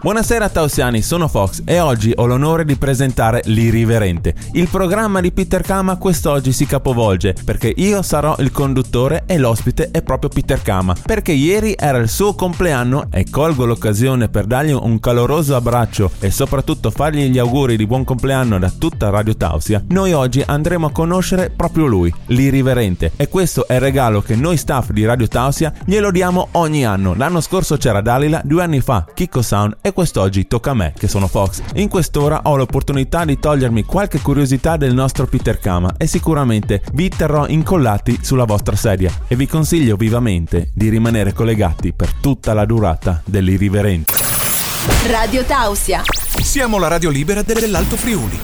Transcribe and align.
Buonasera 0.00 0.48
Tausiani, 0.48 1.02
sono 1.02 1.26
Fox 1.26 1.62
e 1.64 1.80
oggi 1.80 2.12
ho 2.14 2.24
l'onore 2.24 2.64
di 2.64 2.76
presentare 2.76 3.42
L'Irriverente. 3.46 4.32
Il 4.52 4.68
programma 4.68 5.20
di 5.20 5.32
Peter 5.32 5.60
Kama 5.60 5.96
quest'oggi 5.96 6.52
si 6.52 6.66
capovolge 6.66 7.34
perché 7.44 7.72
io 7.74 8.00
sarò 8.02 8.36
il 8.38 8.52
conduttore 8.52 9.24
e 9.26 9.38
l'ospite 9.38 9.90
è 9.90 10.00
proprio 10.02 10.30
Peter 10.30 10.62
Kama 10.62 10.94
perché 11.04 11.32
ieri 11.32 11.74
era 11.76 11.98
il 11.98 12.08
suo 12.08 12.36
compleanno 12.36 13.08
e 13.10 13.26
colgo 13.28 13.64
l'occasione 13.64 14.28
per 14.28 14.46
dargli 14.46 14.70
un 14.70 15.00
caloroso 15.00 15.56
abbraccio 15.56 16.12
e 16.20 16.30
soprattutto 16.30 16.92
fargli 16.92 17.28
gli 17.28 17.38
auguri 17.38 17.76
di 17.76 17.84
buon 17.84 18.04
compleanno 18.04 18.56
da 18.60 18.70
tutta 18.70 19.10
Radio 19.10 19.36
Tausia. 19.36 19.82
Noi 19.88 20.12
oggi 20.12 20.40
andremo 20.46 20.86
a 20.86 20.92
conoscere 20.92 21.50
proprio 21.50 21.86
lui, 21.86 22.14
l'Irriverente 22.26 23.14
e 23.16 23.28
questo 23.28 23.66
è 23.66 23.74
il 23.74 23.80
regalo 23.80 24.22
che 24.22 24.36
noi 24.36 24.58
staff 24.58 24.90
di 24.92 25.04
Radio 25.04 25.26
Tausia 25.26 25.72
glielo 25.84 26.12
diamo 26.12 26.50
ogni 26.52 26.86
anno. 26.86 27.14
L'anno 27.14 27.40
scorso 27.40 27.76
c'era 27.76 28.00
Dalila, 28.00 28.40
due 28.44 28.62
anni 28.62 28.80
fa 28.80 29.04
Kiko 29.12 29.42
Sound 29.42 29.76
e 29.88 29.92
quest'oggi 29.92 30.46
tocca 30.46 30.70
a 30.70 30.74
me, 30.74 30.94
che 30.96 31.08
sono 31.08 31.26
Fox. 31.26 31.62
In 31.74 31.88
quest'ora 31.88 32.42
ho 32.44 32.56
l'opportunità 32.56 33.24
di 33.24 33.38
togliermi 33.38 33.84
qualche 33.84 34.20
curiosità 34.20 34.76
del 34.76 34.94
nostro 34.94 35.26
Peter 35.26 35.58
Kama 35.58 35.94
e 35.96 36.06
sicuramente 36.06 36.82
vi 36.92 37.08
terrò 37.08 37.46
incollati 37.46 38.20
sulla 38.22 38.44
vostra 38.44 38.76
sedia 38.76 39.12
e 39.26 39.36
vi 39.36 39.46
consiglio 39.46 39.96
vivamente 39.96 40.70
di 40.74 40.88
rimanere 40.88 41.32
collegati 41.32 41.92
per 41.92 42.12
tutta 42.12 42.54
la 42.54 42.64
durata 42.64 43.20
dell'irriverente. 43.24 44.14
Radio 45.08 45.44
Tausia. 45.44 46.02
Siamo 46.42 46.78
la 46.78 46.88
radio 46.88 47.10
libera 47.10 47.42
dell'Alto 47.42 47.96
Friuli. 47.96 48.38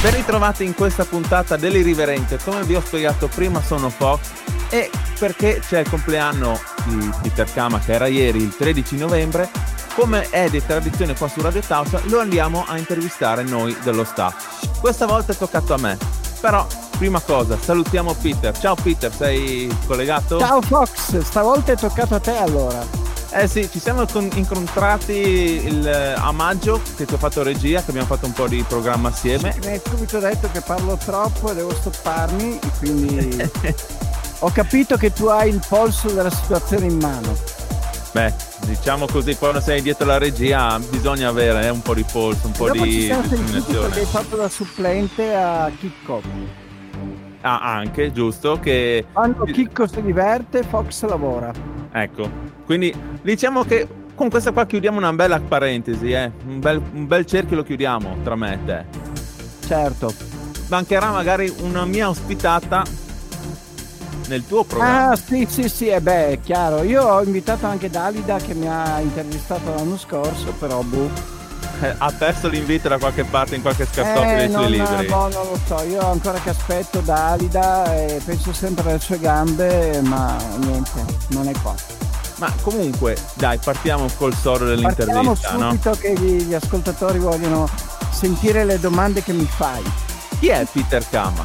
Ben 0.00 0.14
ritrovati 0.14 0.64
in 0.64 0.74
questa 0.74 1.04
puntata 1.04 1.56
dell'Irriverente. 1.56 2.38
Come 2.44 2.62
vi 2.62 2.76
ho 2.76 2.80
spiegato 2.80 3.26
prima 3.26 3.60
sono 3.60 3.90
Fox 3.90 4.30
e 4.70 4.90
perché 5.18 5.60
c'è 5.66 5.80
il 5.80 5.88
compleanno 5.88 6.60
di 6.84 7.10
Peter 7.22 7.52
Kama 7.52 7.80
che 7.80 7.92
era 7.92 8.06
ieri 8.06 8.38
il 8.38 8.54
13 8.56 8.96
novembre 8.96 9.48
come 9.98 10.30
è 10.30 10.48
di 10.48 10.64
tradizione 10.64 11.16
qua 11.16 11.26
su 11.26 11.40
Radio 11.40 11.60
Tausa, 11.60 12.00
lo 12.04 12.20
andiamo 12.20 12.64
a 12.68 12.78
intervistare 12.78 13.42
noi 13.42 13.76
dello 13.82 14.04
staff. 14.04 14.78
Questa 14.78 15.06
volta 15.06 15.32
è 15.32 15.36
toccato 15.36 15.74
a 15.74 15.76
me, 15.76 15.98
però 16.40 16.64
prima 16.96 17.18
cosa 17.18 17.58
salutiamo 17.60 18.14
Peter. 18.14 18.56
Ciao 18.56 18.76
Peter, 18.76 19.12
sei 19.12 19.68
collegato? 19.88 20.38
Ciao 20.38 20.62
Fox, 20.62 21.18
stavolta 21.18 21.72
è 21.72 21.76
toccato 21.76 22.14
a 22.14 22.20
te 22.20 22.36
allora. 22.36 22.86
Eh 23.32 23.48
sì, 23.48 23.68
ci 23.68 23.80
siamo 23.80 24.06
incontrati 24.34 25.12
il, 25.66 26.14
a 26.16 26.30
maggio 26.30 26.80
che 26.94 27.04
ti 27.04 27.14
ho 27.14 27.18
fatto 27.18 27.42
regia, 27.42 27.82
che 27.82 27.90
abbiamo 27.90 28.06
fatto 28.06 28.26
un 28.26 28.32
po' 28.32 28.46
di 28.46 28.64
programma 28.68 29.08
assieme. 29.08 29.50
Sì, 29.50 29.58
mi 29.66 29.72
hai 29.72 29.80
subito 29.84 30.20
detto 30.20 30.48
che 30.52 30.60
parlo 30.60 30.96
troppo 30.96 31.50
e 31.50 31.54
devo 31.56 31.74
stopparmi, 31.74 32.60
quindi 32.78 33.50
ho 34.38 34.50
capito 34.52 34.96
che 34.96 35.12
tu 35.12 35.26
hai 35.26 35.48
il 35.48 35.60
polso 35.68 36.08
della 36.10 36.30
situazione 36.30 36.86
in 36.86 36.98
mano. 36.98 37.57
Beh, 38.18 38.34
diciamo 38.66 39.06
così, 39.06 39.36
quando 39.36 39.60
sei 39.60 39.80
dietro 39.80 40.04
la 40.04 40.18
regia 40.18 40.76
bisognya 40.90 41.28
avere 41.28 41.66
eh, 41.66 41.68
un 41.68 41.82
po' 41.82 41.94
di 41.94 42.04
polso, 42.10 42.48
un 42.48 42.52
po' 42.52 42.66
Dopo 42.66 42.82
di 42.82 42.90
ci 42.90 43.02
siamo 43.02 43.22
perché 43.28 44.00
hai 44.00 44.06
fatto 44.06 44.34
da 44.34 44.48
supplente 44.48 45.36
a 45.36 45.70
Chicco. 45.78 46.20
Ah, 47.42 47.76
anche, 47.76 48.10
giusto, 48.10 48.58
che... 48.58 49.06
Quando 49.12 49.44
Chicco 49.44 49.86
si 49.86 50.02
diverte, 50.02 50.64
Fox 50.64 51.04
lavora. 51.06 51.52
Ecco, 51.92 52.28
quindi 52.64 52.92
diciamo 53.22 53.62
che 53.62 53.86
con 54.16 54.28
questa 54.30 54.50
qua 54.50 54.66
chiudiamo 54.66 54.98
una 54.98 55.12
bella 55.12 55.38
parentesi, 55.38 56.10
eh? 56.10 56.28
un, 56.48 56.58
bel, 56.58 56.82
un 56.94 57.06
bel 57.06 57.24
cerchio 57.24 57.54
lo 57.54 57.62
chiudiamo 57.62 58.16
tra 58.24 58.34
me 58.34 58.54
e 58.54 58.58
te. 58.64 58.84
Certo. 59.64 60.12
Mancherà 60.66 61.12
magari 61.12 61.54
una 61.60 61.84
mia 61.84 62.08
ospitata 62.08 62.82
nel 64.28 64.46
tuo 64.46 64.64
programma. 64.64 65.10
Ah, 65.10 65.16
sì, 65.16 65.46
sì, 65.50 65.68
sì, 65.68 65.88
e 65.88 66.00
beh, 66.00 66.28
è 66.28 66.40
chiaro. 66.40 66.82
Io 66.82 67.02
ho 67.02 67.22
invitato 67.22 67.66
anche 67.66 67.90
Dalida 67.90 68.36
che 68.36 68.54
mi 68.54 68.68
ha 68.68 69.00
intervistato 69.00 69.74
l'anno 69.74 69.98
scorso, 69.98 70.52
però 70.58 70.80
boh. 70.82 71.36
Eh, 71.80 71.94
ha 71.96 72.12
perso 72.16 72.48
l'invito 72.48 72.88
da 72.88 72.98
qualche 72.98 73.24
parte 73.24 73.54
in 73.54 73.62
qualche 73.62 73.86
scartoffio 73.90 74.30
Eh, 74.32 74.36
dei 74.36 74.50
suoi 74.50 74.62
non, 74.62 74.70
libri. 74.70 75.06
boh, 75.06 75.28
non 75.28 75.30
lo 75.30 75.58
so, 75.64 75.82
io 75.84 76.00
ancora 76.10 76.38
che 76.40 76.50
aspetto 76.50 77.00
Dalida 77.00 77.94
e 77.96 78.20
penso 78.24 78.52
sempre 78.52 78.90
alle 78.90 78.98
sue 79.00 79.18
gambe, 79.18 80.00
ma 80.02 80.36
niente, 80.56 81.04
non 81.28 81.48
è 81.48 81.52
qua. 81.62 81.74
Ma 82.36 82.52
comunque, 82.62 83.16
dai, 83.34 83.58
partiamo 83.58 84.06
col 84.16 84.34
soro 84.34 84.64
Partiamo 84.66 84.74
dell'intervista, 84.96 85.52
no? 85.52 85.70
subito 85.70 85.90
che 86.00 86.12
gli, 86.14 86.42
gli 86.44 86.54
ascoltatori 86.54 87.18
vogliono 87.18 87.68
sentire 88.10 88.64
le 88.64 88.78
domande 88.80 89.22
che 89.22 89.32
mi 89.32 89.44
fai. 89.48 89.82
Chi 90.40 90.48
è 90.48 90.64
Peter 90.70 91.04
Kama? 91.08 91.44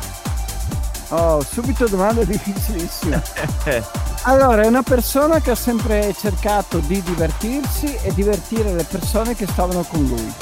Oh, 1.14 1.44
subito 1.44 1.88
domande 1.88 2.26
difficilissime. 2.28 3.22
Eh, 3.66 3.84
Allora, 4.24 4.64
è 4.64 4.68
una 4.68 4.82
persona 4.84 5.40
che 5.42 5.52
ha 5.52 5.56
sempre 5.56 6.14
cercato 6.18 6.80
di 6.80 7.02
divertirsi 7.04 7.96
e 8.02 8.12
divertire 8.14 8.74
le 8.74 8.84
persone 8.84 9.36
che 9.36 9.46
stavano 9.48 9.84
con 9.84 10.04
lui. 10.06 10.34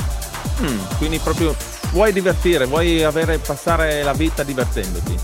mm, 0.62 0.80
quindi 0.98 1.20
proprio 1.20 1.56
vuoi 1.92 2.14
divertire, 2.14 2.66
vuoi 2.66 3.04
avere, 3.04 3.38
passare 3.40 4.02
la 4.04 4.14
vita 4.14 4.44
divertendoti. 4.44 5.18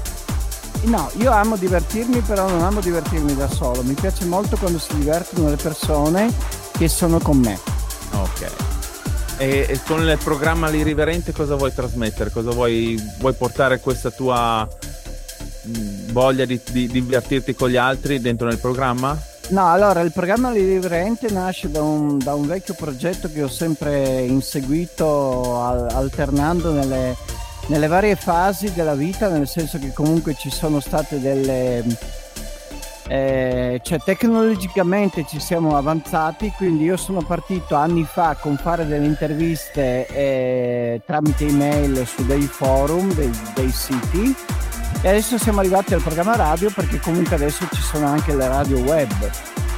No, 0.81 1.09
io 1.17 1.31
amo 1.31 1.55
divertirmi, 1.55 2.19
però 2.21 2.47
non 2.49 2.63
amo 2.63 2.81
divertirmi 2.81 3.35
da 3.35 3.47
solo. 3.49 3.81
Mi 3.83 3.93
piace 3.93 4.25
molto 4.25 4.57
quando 4.57 4.79
si 4.79 4.95
divertono 4.95 5.49
le 5.49 5.55
persone 5.55 6.31
che 6.71 6.87
sono 6.87 7.19
con 7.19 7.37
me. 7.37 7.59
Ok. 8.11 8.51
E, 9.37 9.65
e 9.69 9.79
con 9.85 10.01
il 10.07 10.17
programma 10.23 10.67
L'Irriverente 10.69 11.31
cosa 11.31 11.55
vuoi 11.55 11.73
trasmettere? 11.73 12.31
Cosa 12.31 12.51
vuoi, 12.51 12.99
vuoi 13.19 13.33
portare 13.33 13.79
questa 13.79 14.09
tua 14.11 14.67
voglia 16.11 16.45
di, 16.45 16.59
di 16.71 16.87
divertirti 16.87 17.53
con 17.53 17.69
gli 17.69 17.77
altri 17.77 18.19
dentro 18.19 18.47
nel 18.47 18.59
programma? 18.59 19.17
No, 19.49 19.71
allora 19.71 20.01
il 20.01 20.11
programma 20.11 20.51
Riverente 20.51 21.29
nasce 21.29 21.71
da 21.71 21.81
un, 21.81 22.17
da 22.17 22.33
un 22.33 22.45
vecchio 22.47 22.73
progetto 22.73 23.31
che 23.31 23.43
ho 23.43 23.47
sempre 23.47 24.21
inseguito 24.23 25.63
al- 25.63 25.87
alternando 25.89 26.73
nelle, 26.73 27.15
nelle 27.67 27.87
varie 27.87 28.15
fasi 28.17 28.73
della 28.73 28.95
vita, 28.95 29.29
nel 29.29 29.47
senso 29.47 29.79
che 29.79 29.93
comunque 29.93 30.35
ci 30.35 30.49
sono 30.49 30.81
state 30.81 31.21
delle... 31.21 31.81
eh, 33.07 33.79
cioè 33.81 33.99
tecnologicamente 34.03 35.25
ci 35.25 35.39
siamo 35.39 35.77
avanzati, 35.77 36.51
quindi 36.57 36.83
io 36.83 36.97
sono 36.97 37.21
partito 37.21 37.75
anni 37.75 38.03
fa 38.03 38.35
con 38.37 38.57
fare 38.57 38.85
delle 38.85 39.05
interviste 39.05 40.07
eh, 40.07 41.01
tramite 41.05 41.45
email 41.45 42.05
su 42.05 42.25
dei 42.25 42.41
forum, 42.41 43.13
dei, 43.13 43.31
dei 43.55 43.71
siti 43.71 44.35
e 45.01 45.09
adesso 45.09 45.37
siamo 45.37 45.59
arrivati 45.59 45.93
al 45.93 46.01
programma 46.01 46.35
radio 46.35 46.71
perché 46.71 46.99
comunque 46.99 47.35
adesso 47.35 47.67
ci 47.71 47.81
sono 47.81 48.07
anche 48.07 48.35
le 48.35 48.47
radio 48.47 48.79
web. 48.79 49.29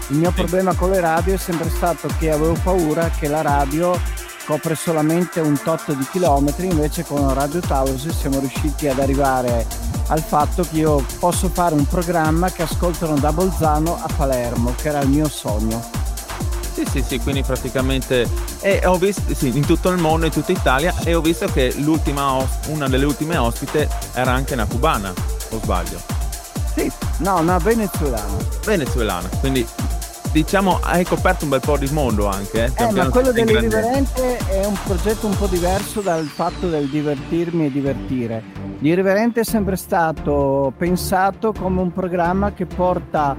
Il 0.10 0.18
mio 0.18 0.32
problema 0.32 0.74
con 0.74 0.90
le 0.90 1.00
radio 1.00 1.36
è 1.36 1.38
sempre 1.38 1.70
stato 1.70 2.08
che 2.18 2.32
avevo 2.32 2.58
paura 2.64 3.10
che 3.10 3.28
la 3.28 3.42
radio 3.42 4.00
copre 4.46 4.74
solamente 4.74 5.40
un 5.40 5.62
tot 5.62 5.94
di 5.94 6.08
chilometri, 6.10 6.66
invece 6.66 7.04
con 7.04 7.32
Radio 7.34 7.60
Tausi 7.60 8.12
siamo 8.12 8.40
riusciti 8.40 8.88
ad 8.88 9.00
arrivare 9.00 9.68
al 10.08 10.22
fatto 10.24 10.64
che 10.64 10.78
io 10.78 11.06
posso 11.20 11.50
fare 11.50 11.76
un 11.76 11.86
programma 11.86 12.52
che 12.52 12.64
ascoltano 12.64 13.20
da 13.20 13.32
Bolzano 13.32 13.96
a 14.02 14.10
Palermo, 14.16 14.74
che 14.76 14.88
era 14.88 15.02
il 15.02 15.10
mio 15.10 15.30
sogno. 15.30 15.99
Sì, 16.80 16.86
sì, 16.86 17.04
sì, 17.06 17.20
quindi 17.20 17.44
praticamente 17.44 18.26
e 18.62 18.82
ho 18.86 18.96
visto, 18.98 19.36
sì, 19.36 19.50
in 19.54 19.66
tutto 19.66 19.90
il 19.90 19.98
mondo, 19.98 20.26
in 20.28 20.32
tutta 20.32 20.54
Italia, 20.54 20.94
e 21.04 21.14
ho 21.14 21.20
visto 21.20 21.46
che 21.48 21.74
l'ultima 21.80 22.36
os- 22.36 22.68
una 22.68 22.88
delle 22.88 23.04
ultime 23.04 23.36
ospite 23.36 23.90
era 24.14 24.32
anche 24.32 24.54
una 24.54 24.66
cubana, 24.66 25.12
o 25.50 25.60
sbaglio? 25.62 26.00
Sì, 26.74 26.90
no, 27.18 27.40
una 27.40 27.58
venezuelana. 27.58 28.38
Venezuelana, 28.64 29.28
quindi 29.42 29.68
diciamo 30.32 30.80
hai 30.84 31.04
coperto 31.04 31.44
un 31.44 31.50
bel 31.50 31.60
po' 31.60 31.76
di 31.76 31.90
mondo 31.92 32.28
anche. 32.28 32.72
Eh, 32.74 32.84
Eh, 32.84 32.92
ma 32.94 33.10
quello 33.10 33.34
dell'irriverente 33.34 34.38
è 34.38 34.66
un 34.66 34.78
progetto 34.86 35.28
un 35.28 35.36
po' 35.38 35.48
diverso 35.48 36.00
dal 36.00 36.28
fatto 36.28 36.70
del 36.70 36.88
divertirmi 36.88 37.66
e 37.66 37.72
divertire. 37.72 38.42
L'irriverente 38.80 39.42
è 39.42 39.44
sempre 39.44 39.76
stato 39.76 40.72
pensato 40.78 41.52
come 41.52 41.82
un 41.82 41.92
programma 41.92 42.54
che 42.54 42.66
porta 42.66 43.36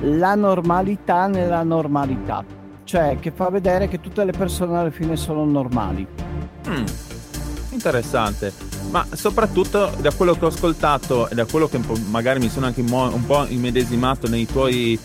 la 0.00 0.34
normalità 0.36 1.26
nella 1.26 1.62
normalità, 1.64 2.44
cioè 2.88 3.18
che 3.20 3.30
fa 3.30 3.50
vedere 3.50 3.86
che 3.86 4.00
tutte 4.00 4.24
le 4.24 4.32
persone 4.32 4.78
alla 4.78 4.90
fine 4.90 5.14
sono 5.14 5.44
normali. 5.44 6.06
Mm, 6.66 6.84
interessante. 7.72 8.50
Ma 8.90 9.06
soprattutto 9.12 9.92
da 10.00 10.10
quello 10.10 10.32
che 10.32 10.46
ho 10.46 10.48
ascoltato 10.48 11.28
e 11.28 11.34
da 11.34 11.44
quello 11.44 11.68
che 11.68 11.78
magari 12.08 12.40
mi 12.40 12.48
sono 12.48 12.64
anche 12.64 12.80
un 12.80 13.26
po' 13.26 13.44
immedesimato 13.46 14.26
nei 14.26 14.46
tuoi 14.46 14.98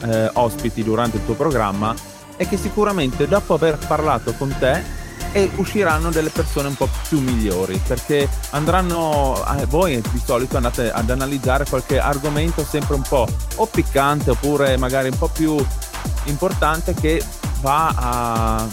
eh, 0.00 0.30
ospiti 0.32 0.82
durante 0.82 1.18
il 1.18 1.26
tuo 1.26 1.34
programma, 1.34 1.94
è 2.36 2.48
che 2.48 2.56
sicuramente 2.56 3.28
dopo 3.28 3.52
aver 3.52 3.76
parlato 3.86 4.32
con 4.32 4.54
te 4.58 5.04
e 5.32 5.50
usciranno 5.56 6.10
delle 6.10 6.30
persone 6.30 6.68
un 6.68 6.76
po' 6.76 6.88
più 7.06 7.20
migliori 7.20 7.78
perché 7.86 8.26
andranno 8.50 9.34
eh, 9.58 9.66
voi 9.66 10.00
di 10.00 10.22
solito 10.24 10.56
andate 10.56 10.90
ad 10.90 11.10
analizzare 11.10 11.66
qualche 11.68 11.98
argomento 11.98 12.64
sempre 12.64 12.94
un 12.94 13.02
po' 13.06 13.26
o 13.56 13.66
piccante 13.66 14.30
oppure 14.30 14.78
magari 14.78 15.10
un 15.10 15.18
po' 15.18 15.28
più 15.28 15.54
importante 16.24 16.94
che 16.94 17.22
va 17.60 17.88
a, 17.88 18.66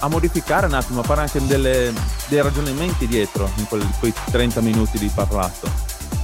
a 0.00 0.08
modificare 0.08 0.66
un 0.66 0.74
attimo, 0.74 1.00
a 1.00 1.04
fare 1.04 1.22
anche 1.22 1.44
delle- 1.46 1.92
dei 2.26 2.40
ragionamenti 2.42 3.06
dietro 3.06 3.50
in 3.56 3.66
quel- 3.66 3.86
quei 3.98 4.12
30 4.30 4.60
minuti 4.60 4.98
di 4.98 5.10
parlato. 5.14 5.68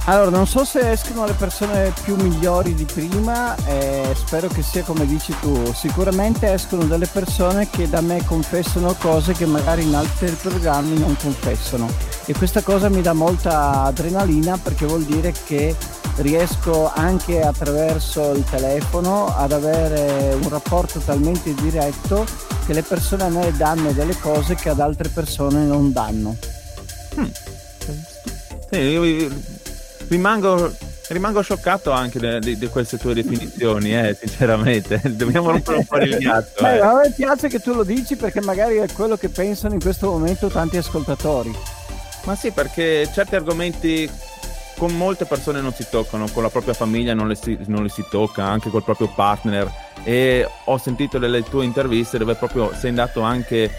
Allora, 0.09 0.29
non 0.29 0.47
so 0.47 0.63
se 0.63 0.91
escono 0.91 1.25
le 1.25 1.33
persone 1.33 1.91
più 2.01 2.15
migliori 2.15 2.73
di 2.73 2.85
prima, 2.85 3.53
eh, 3.65 4.15
spero 4.15 4.47
che 4.47 4.61
sia 4.61 4.81
come 4.83 5.05
dici 5.05 5.35
tu. 5.41 5.73
Sicuramente 5.73 6.49
escono 6.53 6.85
delle 6.85 7.07
persone 7.07 7.69
che 7.69 7.89
da 7.89 7.99
me 7.99 8.23
confessano 8.23 8.95
cose 8.97 9.33
che 9.33 9.45
magari 9.45 9.83
in 9.83 9.93
altri 9.93 10.29
programmi 10.31 10.97
non 10.97 11.13
confessano. 11.17 11.89
E 12.25 12.33
questa 12.33 12.61
cosa 12.61 12.87
mi 12.87 13.01
dà 13.01 13.11
molta 13.11 13.83
adrenalina 13.83 14.57
perché 14.57 14.85
vuol 14.85 15.03
dire 15.03 15.33
che 15.45 15.75
riesco 16.19 16.89
anche 16.89 17.41
attraverso 17.41 18.31
il 18.31 18.45
telefono 18.45 19.35
ad 19.35 19.51
avere 19.51 20.33
un 20.41 20.47
rapporto 20.47 20.99
talmente 20.99 21.53
diretto 21.53 22.25
che 22.65 22.71
le 22.71 22.81
persone 22.81 23.23
a 23.23 23.29
me 23.29 23.51
danno 23.57 23.91
delle 23.91 24.17
cose 24.17 24.55
che 24.55 24.69
ad 24.69 24.79
altre 24.79 25.09
persone 25.09 25.65
non 25.65 25.91
danno. 25.91 26.33
Hmm. 27.13 27.25
Sì, 28.69 29.56
rimango, 30.07 30.73
rimango 31.09 31.41
scioccato 31.41 31.91
anche 31.91 32.39
di, 32.39 32.67
queste 32.67 32.97
tue 32.97 33.13
definizioni, 33.13 33.97
eh, 33.97 34.15
sinceramente. 34.19 35.01
Dobbiamo 35.15 35.51
rompere 35.51 35.77
un 35.77 35.85
po' 35.85 35.97
il 35.97 36.17
ghiaccio. 36.17 36.61
Beh, 36.63 36.75
eh. 36.75 36.79
a 36.79 36.95
me 36.95 37.13
piace 37.15 37.47
che 37.47 37.59
tu 37.59 37.73
lo 37.73 37.83
dici 37.83 38.15
perché 38.15 38.41
magari 38.41 38.77
è 38.77 38.91
quello 38.91 39.17
che 39.17 39.29
pensano 39.29 39.73
in 39.73 39.81
questo 39.81 40.09
momento 40.09 40.47
tanti 40.47 40.77
ascoltatori. 40.77 41.55
Ma 42.25 42.35
sì, 42.35 42.51
perché 42.51 43.09
certi 43.13 43.35
argomenti 43.35 44.09
con 44.77 44.95
molte 44.95 45.25
persone 45.25 45.59
non 45.61 45.73
si 45.73 45.87
toccano, 45.89 46.27
con 46.31 46.43
la 46.43 46.49
propria 46.49 46.73
famiglia 46.73 47.13
non 47.13 47.27
le, 47.27 47.35
si, 47.35 47.57
non 47.65 47.83
le 47.83 47.89
si 47.89 48.03
tocca, 48.09 48.45
anche 48.45 48.69
col 48.69 48.83
proprio 48.83 49.07
partner. 49.13 49.71
E 50.03 50.47
ho 50.65 50.77
sentito 50.77 51.17
delle 51.17 51.43
tue 51.43 51.65
interviste 51.65 52.17
dove 52.17 52.35
proprio 52.35 52.71
sei 52.75 52.89
andato 52.89 53.21
anche 53.21 53.69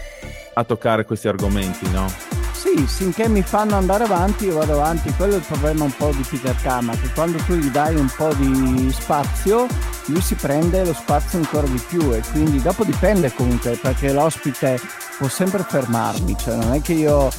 a 0.53 0.63
toccare 0.63 1.05
questi 1.05 1.27
argomenti, 1.27 1.89
no? 1.91 2.38
Sì, 2.75 2.85
finché 2.85 3.27
mi 3.27 3.41
fanno 3.41 3.75
andare 3.75 4.03
avanti 4.03 4.45
io 4.45 4.53
vado 4.53 4.73
avanti, 4.73 5.11
quello 5.13 5.33
è 5.33 5.37
il 5.37 5.43
problema 5.43 5.85
un 5.85 5.95
po' 5.95 6.11
di 6.15 6.21
Peter 6.21 6.55
Kama, 6.61 6.95
che 6.95 7.09
quando 7.15 7.39
tu 7.39 7.55
gli 7.55 7.69
dai 7.71 7.95
un 7.95 8.11
po' 8.15 8.31
di 8.35 8.93
spazio, 8.93 9.65
lui 10.05 10.21
si 10.21 10.35
prende 10.35 10.85
lo 10.85 10.93
spazio 10.93 11.39
ancora 11.39 11.65
di 11.65 11.81
più 11.87 12.13
e 12.13 12.21
quindi 12.31 12.61
dopo 12.61 12.83
dipende 12.83 13.33
comunque, 13.33 13.71
perché 13.81 14.13
l'ospite 14.13 14.79
può 15.17 15.27
sempre 15.27 15.65
fermarmi, 15.67 16.37
cioè 16.37 16.57
non 16.57 16.73
è 16.73 16.81
che 16.81 16.93
io 16.93 17.29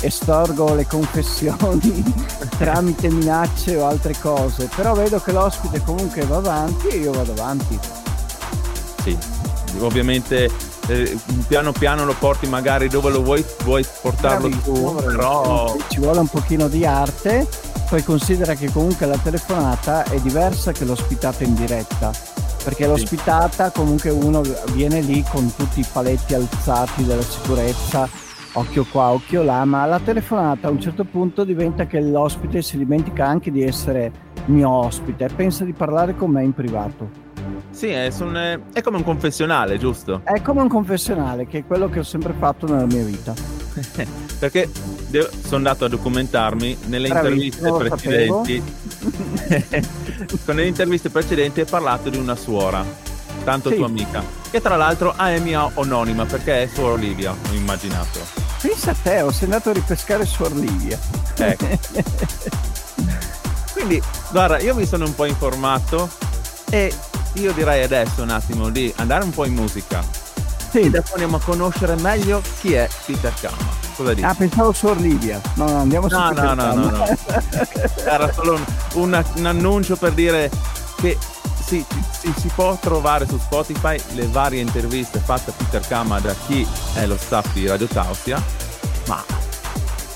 estorgo 0.00 0.74
le 0.74 0.86
confessioni 0.88 2.02
tramite 2.58 3.10
minacce 3.10 3.76
o 3.76 3.86
altre 3.86 4.16
cose, 4.18 4.68
però 4.74 4.94
vedo 4.94 5.20
che 5.20 5.30
l'ospite 5.30 5.82
comunque 5.84 6.22
va 6.22 6.38
avanti 6.38 6.88
e 6.88 6.96
io 6.96 7.12
vado 7.12 7.30
avanti. 7.30 7.78
Sì, 9.04 9.16
ovviamente 9.78 10.50
eh, 10.90 11.16
piano 11.46 11.70
piano 11.70 12.04
lo 12.04 12.14
porti 12.18 12.48
magari 12.48 12.88
dove 12.88 13.10
lo 13.10 13.22
vuoi, 13.22 13.44
vuoi 13.62 13.86
portarlo 14.02 14.48
Bravissimo, 14.48 14.94
tu, 14.96 15.04
però 15.04 15.76
ci 15.88 16.00
vuole 16.00 16.18
un 16.18 16.26
pochino 16.26 16.66
di 16.66 16.84
arte, 16.84 17.46
poi 17.88 18.02
considera 18.02 18.54
che 18.54 18.70
comunque 18.72 19.06
la 19.06 19.16
telefonata 19.16 20.02
è 20.04 20.18
diversa 20.20 20.72
che 20.72 20.84
l'ospitata 20.84 21.44
in 21.44 21.54
diretta. 21.54 22.10
Perché 22.62 22.86
l'ospitata 22.86 23.70
comunque 23.70 24.10
uno 24.10 24.42
viene 24.72 25.00
lì 25.00 25.24
con 25.30 25.50
tutti 25.54 25.80
i 25.80 25.86
paletti 25.90 26.34
alzati 26.34 27.06
della 27.06 27.22
sicurezza, 27.22 28.06
occhio 28.52 28.84
qua, 28.84 29.12
occhio 29.12 29.42
là, 29.42 29.64
ma 29.64 29.86
la 29.86 29.98
telefonata 29.98 30.68
a 30.68 30.70
un 30.70 30.78
certo 30.78 31.04
punto 31.04 31.44
diventa 31.44 31.86
che 31.86 32.00
l'ospite 32.00 32.60
si 32.60 32.76
dimentica 32.76 33.26
anche 33.26 33.50
di 33.50 33.62
essere 33.62 34.12
mio 34.46 34.68
ospite 34.68 35.24
e 35.24 35.28
pensa 35.34 35.64
di 35.64 35.72
parlare 35.72 36.14
con 36.14 36.32
me 36.32 36.42
in 36.42 36.52
privato. 36.52 37.29
Sì, 37.70 37.88
è, 37.88 38.10
un, 38.18 38.60
è, 38.72 38.82
come 38.82 38.98
un 38.98 39.04
confessionale, 39.04 39.78
giusto? 39.78 40.20
È 40.24 40.42
come 40.42 40.60
un 40.60 40.68
confessionale, 40.68 41.46
che 41.46 41.58
è 41.58 41.64
quello 41.64 41.88
che 41.88 42.00
ho 42.00 42.04
sempre 42.04 42.34
fatto 42.38 42.66
nella 42.66 42.86
mia 42.86 43.04
vita. 43.04 43.32
Perché 44.38 44.68
sono 45.42 45.56
andato 45.56 45.84
a 45.84 45.88
documentarmi 45.88 46.76
nelle 46.86 47.08
interviste 47.08 47.72
precedenti. 47.72 48.62
con 50.44 50.56
le 50.56 50.66
interviste 50.66 51.10
precedenti 51.10 51.60
hai 51.60 51.66
parlato 51.66 52.10
di 52.10 52.16
una 52.16 52.34
suora, 52.34 52.84
tanto 53.44 53.70
sì. 53.70 53.76
tua 53.76 53.86
amica, 53.86 54.22
che 54.50 54.60
tra 54.60 54.76
l'altro 54.76 55.16
è 55.16 55.38
mia 55.38 55.70
anonima 55.74 56.24
perché 56.24 56.64
è 56.64 56.66
Suor 56.66 56.92
Olivia, 56.92 57.30
ho 57.32 57.54
immaginato. 57.54 58.20
Pensa 58.60 58.90
a 58.90 58.96
te, 59.00 59.22
ho 59.22 59.32
andato 59.40 59.70
a 59.70 59.72
ripescare 59.72 60.26
Suor 60.26 60.52
Olivia. 60.52 60.98
Ecco. 61.36 61.66
Quindi, 63.72 64.02
guarda, 64.30 64.58
io 64.58 64.74
mi 64.74 64.84
sono 64.84 65.06
un 65.06 65.14
po' 65.14 65.24
informato 65.24 66.10
e 66.68 66.92
io 67.34 67.52
direi 67.52 67.82
adesso 67.82 68.22
un 68.22 68.30
attimo 68.30 68.70
di 68.70 68.92
andare 68.96 69.24
un 69.24 69.30
po' 69.30 69.44
in 69.44 69.54
musica. 69.54 70.02
Sì. 70.70 70.80
E 70.80 70.90
dopo 70.90 71.12
andiamo 71.12 71.36
a 71.36 71.40
conoscere 71.40 71.96
meglio 71.96 72.40
chi 72.60 72.74
è 72.74 72.88
Peter 73.04 73.32
Kama. 73.40 73.78
Cosa 73.96 74.14
dici? 74.14 74.26
Ah, 74.26 74.34
pensavo 74.34 74.72
su 74.72 74.86
Orlivia. 74.86 75.40
No, 75.54 75.68
no, 75.68 75.78
andiamo 75.78 76.08
su 76.08 76.16
No, 76.16 76.30
no, 76.30 76.54
no, 76.54 76.74
no, 76.74 76.90
no. 76.90 77.04
Era 78.04 78.32
solo 78.32 78.54
un, 78.54 78.64
un, 78.94 79.24
un, 79.36 79.46
annuncio 79.46 79.96
per 79.96 80.12
dire 80.12 80.50
che 81.00 81.18
sì, 81.64 81.84
si, 82.10 82.32
si, 82.36 82.48
può 82.54 82.76
trovare 82.80 83.26
su 83.26 83.38
Spotify 83.38 84.00
le 84.14 84.26
varie 84.26 84.60
interviste 84.60 85.18
fatte 85.18 85.50
a 85.50 85.52
Peter 85.56 85.86
Kama 85.86 86.18
da 86.20 86.34
chi 86.46 86.66
è 86.94 87.06
lo 87.06 87.16
staff 87.16 87.52
di 87.52 87.66
Radio 87.66 87.86
Tausia, 87.86 88.42
ma 89.06 89.22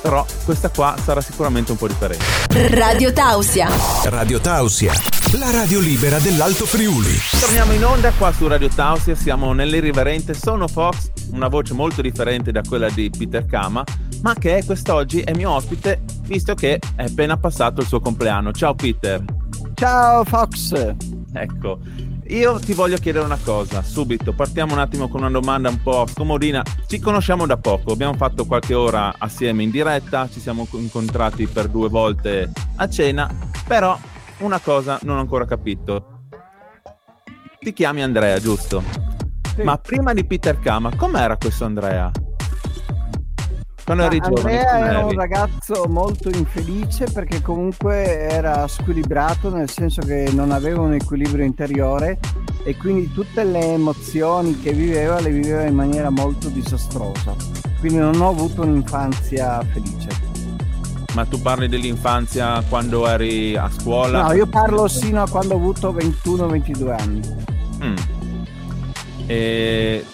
però 0.04 0.22
questa 0.44 0.68
qua 0.68 0.94
sarà 1.02 1.22
sicuramente 1.22 1.72
un 1.72 1.78
po' 1.78 1.88
differente. 1.88 2.26
Radio 2.74 3.10
Tausia. 3.10 3.70
Radio 4.02 4.38
Tausia, 4.38 4.92
la 5.38 5.50
radio 5.50 5.80
libera 5.80 6.18
dell'Alto 6.18 6.66
Friuli. 6.66 7.16
Torniamo 7.40 7.72
in 7.72 7.82
onda 7.86 8.12
qua 8.12 8.30
su 8.30 8.46
Radio 8.46 8.68
Tausia, 8.68 9.14
siamo 9.14 9.54
nell'irriverente 9.54 10.34
Sono 10.34 10.68
Fox, 10.68 11.10
una 11.30 11.48
voce 11.48 11.72
molto 11.72 12.02
differente 12.02 12.52
da 12.52 12.60
quella 12.60 12.90
di 12.90 13.10
Peter 13.16 13.46
Kama, 13.46 13.82
ma 14.20 14.34
che 14.34 14.62
quest'oggi 14.66 15.22
è 15.22 15.32
mio 15.32 15.52
ospite 15.52 16.02
visto 16.24 16.52
che 16.52 16.78
è 16.96 17.04
appena 17.04 17.38
passato 17.38 17.80
il 17.80 17.86
suo 17.86 18.00
compleanno. 18.00 18.52
Ciao 18.52 18.74
Peter. 18.74 19.24
Ciao 19.72 20.22
Fox. 20.24 20.96
Ecco, 21.32 21.78
io 22.28 22.58
ti 22.58 22.72
voglio 22.72 22.96
chiedere 22.96 23.24
una 23.24 23.38
cosa, 23.42 23.82
subito, 23.82 24.32
partiamo 24.32 24.72
un 24.72 24.78
attimo 24.78 25.08
con 25.08 25.20
una 25.20 25.30
domanda 25.30 25.68
un 25.68 25.82
po' 25.82 26.06
scomodina. 26.06 26.62
Ci 26.86 26.98
conosciamo 26.98 27.46
da 27.46 27.56
poco, 27.56 27.92
abbiamo 27.92 28.14
fatto 28.14 28.46
qualche 28.46 28.74
ora 28.74 29.14
assieme 29.18 29.62
in 29.62 29.70
diretta, 29.70 30.28
ci 30.30 30.40
siamo 30.40 30.66
incontrati 30.72 31.46
per 31.46 31.68
due 31.68 31.88
volte 31.88 32.50
a 32.76 32.88
cena, 32.88 33.30
però 33.66 33.98
una 34.38 34.58
cosa 34.58 34.98
non 35.02 35.18
ho 35.18 35.20
ancora 35.20 35.44
capito. 35.44 36.26
Ti 37.58 37.72
chiami 37.72 38.02
Andrea, 38.02 38.38
giusto? 38.38 38.82
Sì. 39.54 39.62
Ma 39.62 39.76
prima 39.78 40.12
di 40.12 40.24
Peter 40.24 40.58
Kama, 40.58 40.94
com'era 40.96 41.36
questo 41.36 41.64
Andrea? 41.64 42.10
Quando 43.84 44.04
eri 44.04 44.18
giovane, 44.18 44.64
Andrea 44.66 44.88
era 44.88 45.04
un 45.04 45.12
ragazzo 45.12 45.84
molto 45.88 46.30
infelice 46.30 47.04
perché 47.12 47.42
comunque 47.42 48.30
era 48.30 48.66
squilibrato 48.66 49.54
nel 49.54 49.68
senso 49.68 50.00
che 50.00 50.30
non 50.32 50.52
aveva 50.52 50.80
un 50.80 50.94
equilibrio 50.94 51.44
interiore 51.44 52.18
e 52.64 52.74
quindi 52.78 53.12
tutte 53.12 53.44
le 53.44 53.74
emozioni 53.74 54.58
che 54.58 54.72
viveva 54.72 55.20
le 55.20 55.28
viveva 55.28 55.64
in 55.64 55.74
maniera 55.74 56.08
molto 56.08 56.48
disastrosa. 56.48 57.36
Quindi 57.78 57.98
non 57.98 58.18
ho 58.22 58.30
avuto 58.30 58.62
un'infanzia 58.62 59.62
felice. 59.70 60.08
Ma 61.12 61.26
tu 61.26 61.42
parli 61.42 61.68
dell'infanzia 61.68 62.64
quando 62.66 63.06
eri 63.06 63.54
a 63.54 63.70
scuola? 63.70 64.22
No, 64.22 64.32
io 64.32 64.46
parlo 64.46 64.88
sino 64.88 65.22
a 65.22 65.28
quando 65.28 65.52
ho 65.52 65.58
avuto 65.58 65.92
21-22 65.92 66.90
anni. 66.90 67.20
Mm. 67.84 67.96
E 69.26 70.04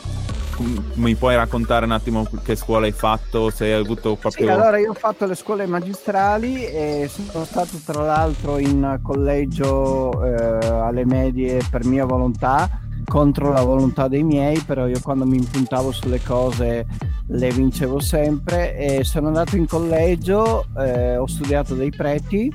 mi 0.94 1.14
puoi 1.14 1.34
raccontare 1.34 1.84
un 1.84 1.92
attimo 1.92 2.28
che 2.42 2.54
scuola 2.56 2.86
hai 2.86 2.92
fatto? 2.92 3.50
Se 3.50 3.64
hai 3.64 3.72
avuto 3.72 4.16
proprio. 4.16 4.46
Sì, 4.46 4.52
allora 4.52 4.78
io 4.78 4.90
ho 4.90 4.94
fatto 4.94 5.26
le 5.26 5.34
scuole 5.34 5.66
magistrali 5.66 6.64
e 6.66 7.10
sono 7.10 7.44
stato 7.44 7.78
tra 7.84 8.02
l'altro 8.02 8.58
in 8.58 8.98
collegio 9.02 10.24
eh, 10.24 10.66
alle 10.66 11.04
medie 11.04 11.60
per 11.70 11.84
mia 11.84 12.04
volontà, 12.04 12.68
contro 13.06 13.52
la 13.52 13.62
volontà 13.62 14.08
dei 14.08 14.22
miei, 14.22 14.60
però 14.60 14.86
io 14.86 15.00
quando 15.02 15.24
mi 15.24 15.36
impuntavo 15.36 15.92
sulle 15.92 16.22
cose 16.22 16.86
le 17.26 17.50
vincevo 17.50 18.00
sempre 18.00 18.76
e 18.76 19.04
sono 19.04 19.28
andato 19.28 19.56
in 19.56 19.66
collegio, 19.66 20.66
eh, 20.78 21.16
ho 21.16 21.26
studiato 21.26 21.74
dei 21.74 21.90
preti, 21.90 22.52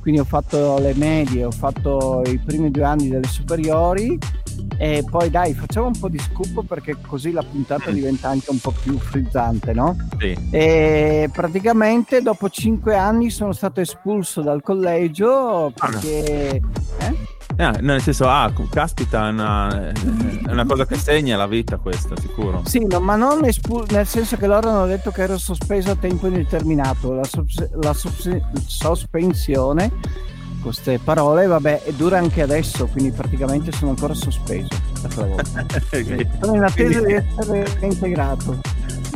quindi 0.00 0.20
ho 0.20 0.24
fatto 0.24 0.78
le 0.78 0.94
medie, 0.94 1.44
ho 1.44 1.50
fatto 1.50 2.22
i 2.26 2.38
primi 2.38 2.70
due 2.70 2.84
anni 2.84 3.08
delle 3.08 3.26
superiori 3.26 4.18
e 4.76 5.04
poi 5.08 5.30
dai, 5.30 5.54
facciamo 5.54 5.86
un 5.86 5.98
po' 5.98 6.08
di 6.08 6.18
scoop 6.18 6.64
perché 6.66 6.96
così 7.06 7.32
la 7.32 7.42
puntata 7.42 7.90
mm. 7.90 7.94
diventa 7.94 8.28
anche 8.28 8.50
un 8.50 8.58
po' 8.58 8.72
più 8.72 8.98
frizzante, 8.98 9.72
no? 9.72 9.96
Sì. 10.18 10.36
E 10.50 11.28
praticamente 11.32 12.22
dopo 12.22 12.48
cinque 12.48 12.96
anni 12.96 13.30
sono 13.30 13.52
stato 13.52 13.80
espulso 13.80 14.40
dal 14.40 14.62
collegio 14.62 15.72
perché... 15.74 16.60
Eh? 16.98 17.36
Eh, 17.56 17.80
nel 17.80 18.00
senso, 18.00 18.28
ah, 18.28 18.52
caspita, 18.70 19.26
è 19.26 19.30
una, 19.30 19.90
è 19.90 20.50
una, 20.50 20.64
cosa 20.64 20.86
che 20.86 20.96
segna 20.96 21.36
la 21.36 21.48
vita 21.48 21.76
questa, 21.78 22.14
sicuro. 22.16 22.62
Sì, 22.64 22.86
no, 22.86 23.00
ma 23.00 23.16
non 23.16 23.44
espul- 23.44 23.86
nel 23.90 24.06
senso 24.06 24.36
che 24.36 24.46
loro 24.46 24.68
hanno 24.68 24.86
detto 24.86 25.10
che 25.10 25.22
ero 25.22 25.38
sospeso 25.38 25.90
a 25.90 25.96
tempo 25.96 26.28
indeterminato. 26.28 27.14
La, 27.14 27.24
sos- 27.24 27.68
la 27.80 27.92
sos- 27.94 28.40
sospensione 28.64 29.90
queste 30.60 30.98
parole, 30.98 31.46
vabbè, 31.46 31.82
dura 31.96 32.18
anche 32.18 32.42
adesso, 32.42 32.86
quindi 32.86 33.10
praticamente 33.10 33.72
sono 33.72 33.90
ancora 33.90 34.14
sospeso. 34.14 34.68
okay. 35.06 36.28
Sono 36.40 36.56
in 36.56 36.62
attesa 36.62 37.00
di 37.00 37.12
essere 37.12 37.66
integrato. 37.80 38.60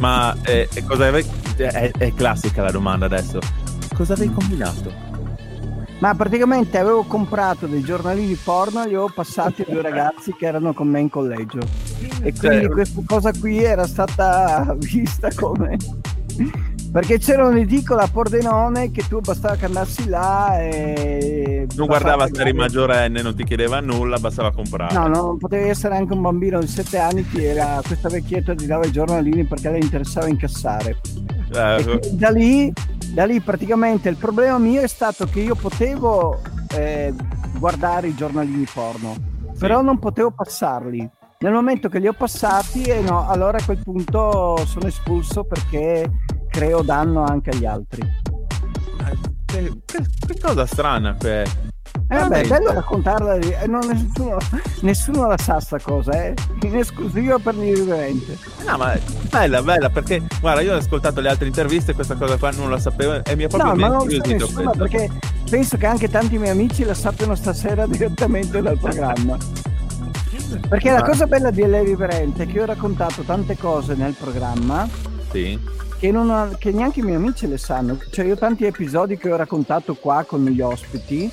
Ma 0.00 0.36
eh, 0.42 0.68
cosa 0.86 1.06
avevi... 1.06 1.28
è, 1.56 1.90
è, 1.96 2.14
classica 2.14 2.62
la 2.62 2.70
domanda 2.70 3.06
adesso. 3.06 3.38
Cosa 3.94 4.14
avevi 4.14 4.32
combinato? 4.32 5.10
Ma 5.98 6.14
praticamente 6.16 6.78
avevo 6.78 7.04
comprato 7.04 7.66
dei 7.66 7.82
giornalini 7.82 8.34
porno 8.34 8.80
e 8.82 8.88
li 8.88 8.94
avevo 8.94 9.12
passati 9.14 9.62
a 9.62 9.66
due 9.68 9.82
ragazzi 9.82 10.34
che 10.34 10.46
erano 10.46 10.72
con 10.72 10.88
me 10.88 10.98
in 10.98 11.08
collegio. 11.08 11.60
E 12.22 12.32
quindi 12.34 12.66
questa 12.68 13.00
cosa 13.06 13.30
qui 13.32 13.62
era 13.62 13.86
stata 13.86 14.74
vista 14.80 15.28
come 15.32 15.76
perché 16.92 17.18
c'era 17.18 17.46
un'edicola 17.46 18.02
a 18.02 18.08
Pordenone 18.08 18.90
che 18.90 19.02
tu 19.08 19.20
bastava 19.20 19.56
che 19.56 19.64
andassi 19.64 20.10
là 20.10 20.60
e... 20.60 21.66
Non 21.74 21.86
guardava 21.86 22.28
se 22.30 22.38
eri 22.38 22.52
maggiorenne, 22.52 23.22
non 23.22 23.34
ti 23.34 23.44
chiedeva 23.44 23.80
nulla, 23.80 24.18
bastava 24.18 24.52
comprare. 24.52 24.94
No, 24.94 25.06
no, 25.06 25.36
potevi 25.38 25.70
essere 25.70 25.96
anche 25.96 26.12
un 26.12 26.20
bambino 26.20 26.60
di 26.60 26.66
7 26.66 26.98
anni 26.98 27.26
che 27.26 27.48
era 27.48 27.80
questa 27.86 28.10
vecchietta 28.10 28.54
ti 28.54 28.66
dava 28.66 28.84
i 28.84 28.92
giornalini 28.92 29.46
perché 29.46 29.70
le 29.70 29.78
interessava 29.78 30.28
incassare. 30.28 30.98
Eh, 31.54 32.00
da, 32.12 32.28
lì, 32.28 32.70
da 33.14 33.24
lì 33.24 33.40
praticamente 33.40 34.10
il 34.10 34.16
problema 34.16 34.58
mio 34.58 34.82
è 34.82 34.86
stato 34.86 35.24
che 35.24 35.40
io 35.40 35.54
potevo 35.54 36.42
eh, 36.74 37.14
guardare 37.58 38.08
i 38.08 38.14
giornalini 38.14 38.66
porno, 38.70 39.14
sì. 39.52 39.58
però 39.58 39.80
non 39.80 39.98
potevo 39.98 40.30
passarli. 40.30 41.08
Nel 41.38 41.52
momento 41.52 41.88
che 41.88 41.98
li 41.98 42.06
ho 42.06 42.12
passati, 42.12 42.82
eh 42.82 43.00
no, 43.00 43.26
allora 43.26 43.58
a 43.58 43.64
quel 43.64 43.80
punto 43.82 44.62
sono 44.66 44.86
espulso 44.86 45.42
perché 45.42 46.08
creo 46.52 46.82
danno 46.82 47.24
anche 47.24 47.50
agli 47.50 47.64
altri. 47.64 48.02
Che, 49.46 49.72
che, 49.84 50.04
che 50.26 50.40
cosa 50.40 50.66
strana, 50.66 51.14
per... 51.14 51.48
Eh 52.08 52.16
vabbè, 52.16 52.42
è 52.42 52.46
bello 52.46 52.72
raccontarla, 52.72 53.36
eh, 53.36 53.66
non, 53.66 53.86
nessuno, 53.86 54.36
nessuno 54.80 55.26
la 55.26 55.38
sa 55.38 55.60
sta 55.60 55.78
cosa, 55.78 56.12
eh? 56.24 56.34
in 56.62 56.76
esclusiva 56.76 57.38
per 57.38 57.54
l'irriverente. 57.54 58.38
No, 58.66 58.76
ma 58.76 58.98
bella, 59.30 59.62
bella, 59.62 59.88
perché 59.88 60.22
guarda, 60.40 60.60
io 60.60 60.74
ho 60.74 60.76
ascoltato 60.76 61.20
le 61.20 61.30
altre 61.30 61.46
interviste 61.46 61.94
questa 61.94 62.14
cosa 62.14 62.36
qua 62.36 62.50
non 62.50 62.70
la 62.70 62.78
sapevo 62.78 63.24
e 63.24 63.34
mi 63.34 63.44
ha 63.44 63.48
proprio 63.48 63.72
no, 63.72 63.76
ma 63.76 63.88
non 63.88 64.06
nessuna, 64.06 64.70
perché 64.70 65.10
penso 65.48 65.76
che 65.76 65.86
anche 65.86 66.08
tanti 66.08 66.38
miei 66.38 66.50
amici 66.50 66.84
la 66.84 66.94
sappiano 66.94 67.34
stasera 67.34 67.86
direttamente 67.88 68.60
dal 68.60 68.78
programma. 68.78 69.36
Perché 70.68 70.90
la 70.90 71.02
cosa 71.02 71.26
bella 71.26 71.50
di 71.50 71.66
L'Irriverente 71.66 72.42
è 72.42 72.46
che 72.46 72.52
io 72.52 72.62
ho 72.62 72.66
raccontato 72.66 73.22
tante 73.22 73.56
cose 73.56 73.94
nel 73.94 74.12
programma 74.12 74.86
sì 75.32 75.58
che, 76.02 76.10
non, 76.10 76.56
che 76.58 76.72
neanche 76.72 76.98
i 76.98 77.04
miei 77.04 77.14
amici 77.14 77.46
le 77.46 77.58
sanno. 77.58 77.96
Cioè, 78.10 78.24
io 78.24 78.34
ho 78.34 78.36
tanti 78.36 78.64
episodi 78.64 79.16
che 79.16 79.30
ho 79.30 79.36
raccontato 79.36 79.94
qua 79.94 80.24
con 80.26 80.44
gli 80.44 80.60
ospiti. 80.60 81.30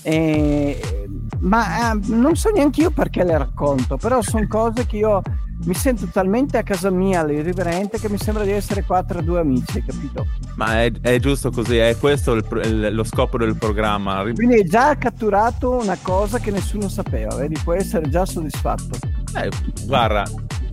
E, 0.00 1.06
ma 1.40 1.92
eh, 1.92 1.98
non 2.06 2.34
so 2.34 2.48
neanche 2.48 2.80
io 2.80 2.90
perché 2.90 3.22
le 3.22 3.36
racconto, 3.36 3.98
però 3.98 4.22
sono 4.22 4.46
cose 4.48 4.86
che 4.86 4.96
io 4.96 5.20
mi 5.64 5.74
sento 5.74 6.06
talmente 6.10 6.56
a 6.56 6.62
casa 6.62 6.88
mia 6.88 7.20
all'irriverente 7.20 8.00
che 8.00 8.08
mi 8.08 8.16
sembra 8.16 8.44
di 8.44 8.52
essere 8.52 8.82
qua 8.82 9.04
tra 9.04 9.20
due 9.20 9.40
amici, 9.40 9.84
capito? 9.84 10.26
Ma 10.56 10.80
è, 10.84 10.90
è 11.02 11.18
giusto 11.18 11.50
così, 11.50 11.76
è 11.76 11.94
questo 11.98 12.32
il, 12.32 12.46
il, 12.64 12.94
lo 12.94 13.04
scopo 13.04 13.36
del 13.36 13.58
programma. 13.58 14.22
Quindi 14.22 14.54
hai 14.54 14.64
già 14.64 14.96
catturato 14.96 15.72
una 15.72 15.98
cosa 16.00 16.38
che 16.38 16.50
nessuno 16.50 16.88
sapeva, 16.88 17.34
vedi? 17.34 17.60
Puoi 17.62 17.76
essere 17.76 18.08
già 18.08 18.24
soddisfatto. 18.24 18.96
Eh, 19.36 19.50
guarda, 19.84 20.24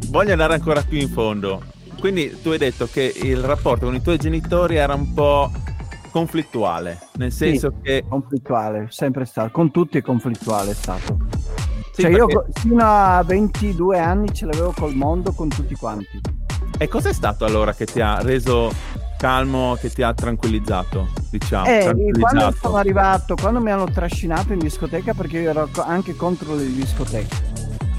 voglio 0.07 0.31
andare 0.31 0.53
ancora 0.53 0.81
più 0.81 0.97
in 0.97 1.09
fondo. 1.09 1.77
Quindi 1.99 2.41
tu 2.41 2.49
hai 2.49 2.57
detto 2.57 2.87
che 2.91 3.13
il 3.23 3.41
rapporto 3.43 3.85
con 3.85 3.95
i 3.95 4.01
tuoi 4.01 4.17
genitori 4.17 4.77
era 4.77 4.93
un 4.93 5.13
po' 5.13 5.51
conflittuale, 6.11 6.97
nel 7.15 7.31
senso 7.31 7.73
sì, 7.75 7.81
che... 7.81 8.05
Conflittuale, 8.07 8.87
sempre 8.89 9.25
stato, 9.25 9.51
con 9.51 9.71
tutti 9.71 9.97
è 9.97 10.01
conflittuale 10.01 10.71
è 10.71 10.73
stato. 10.73 11.17
Sì, 11.91 12.03
cioè 12.03 12.11
perché... 12.11 12.31
io 12.33 12.45
fino 12.53 12.83
a 12.83 13.21
22 13.23 13.99
anni 13.99 14.33
ce 14.33 14.45
l'avevo 14.45 14.71
col 14.71 14.95
mondo, 14.95 15.33
con 15.33 15.49
tutti 15.49 15.75
quanti. 15.75 16.21
E 16.77 16.87
cos'è 16.87 17.11
stato 17.11 17.43
allora 17.43 17.73
che 17.73 17.85
ti 17.85 17.99
ha 17.99 18.21
reso 18.21 18.71
calmo, 19.17 19.77
che 19.79 19.89
ti 19.89 20.01
ha 20.01 20.13
tranquillizzato, 20.13 21.09
diciamo? 21.29 21.65
Eh, 21.65 21.79
tranquillizzato? 21.81 22.19
quando 22.19 22.57
sono 22.61 22.75
arrivato, 22.77 23.35
quando 23.35 23.59
mi 23.59 23.71
hanno 23.71 23.91
trascinato 23.91 24.53
in 24.53 24.59
discoteca, 24.59 25.13
perché 25.13 25.39
io 25.39 25.49
ero 25.49 25.69
anche 25.75 26.15
contro 26.15 26.55
le 26.55 26.65
discoteche 26.65 27.48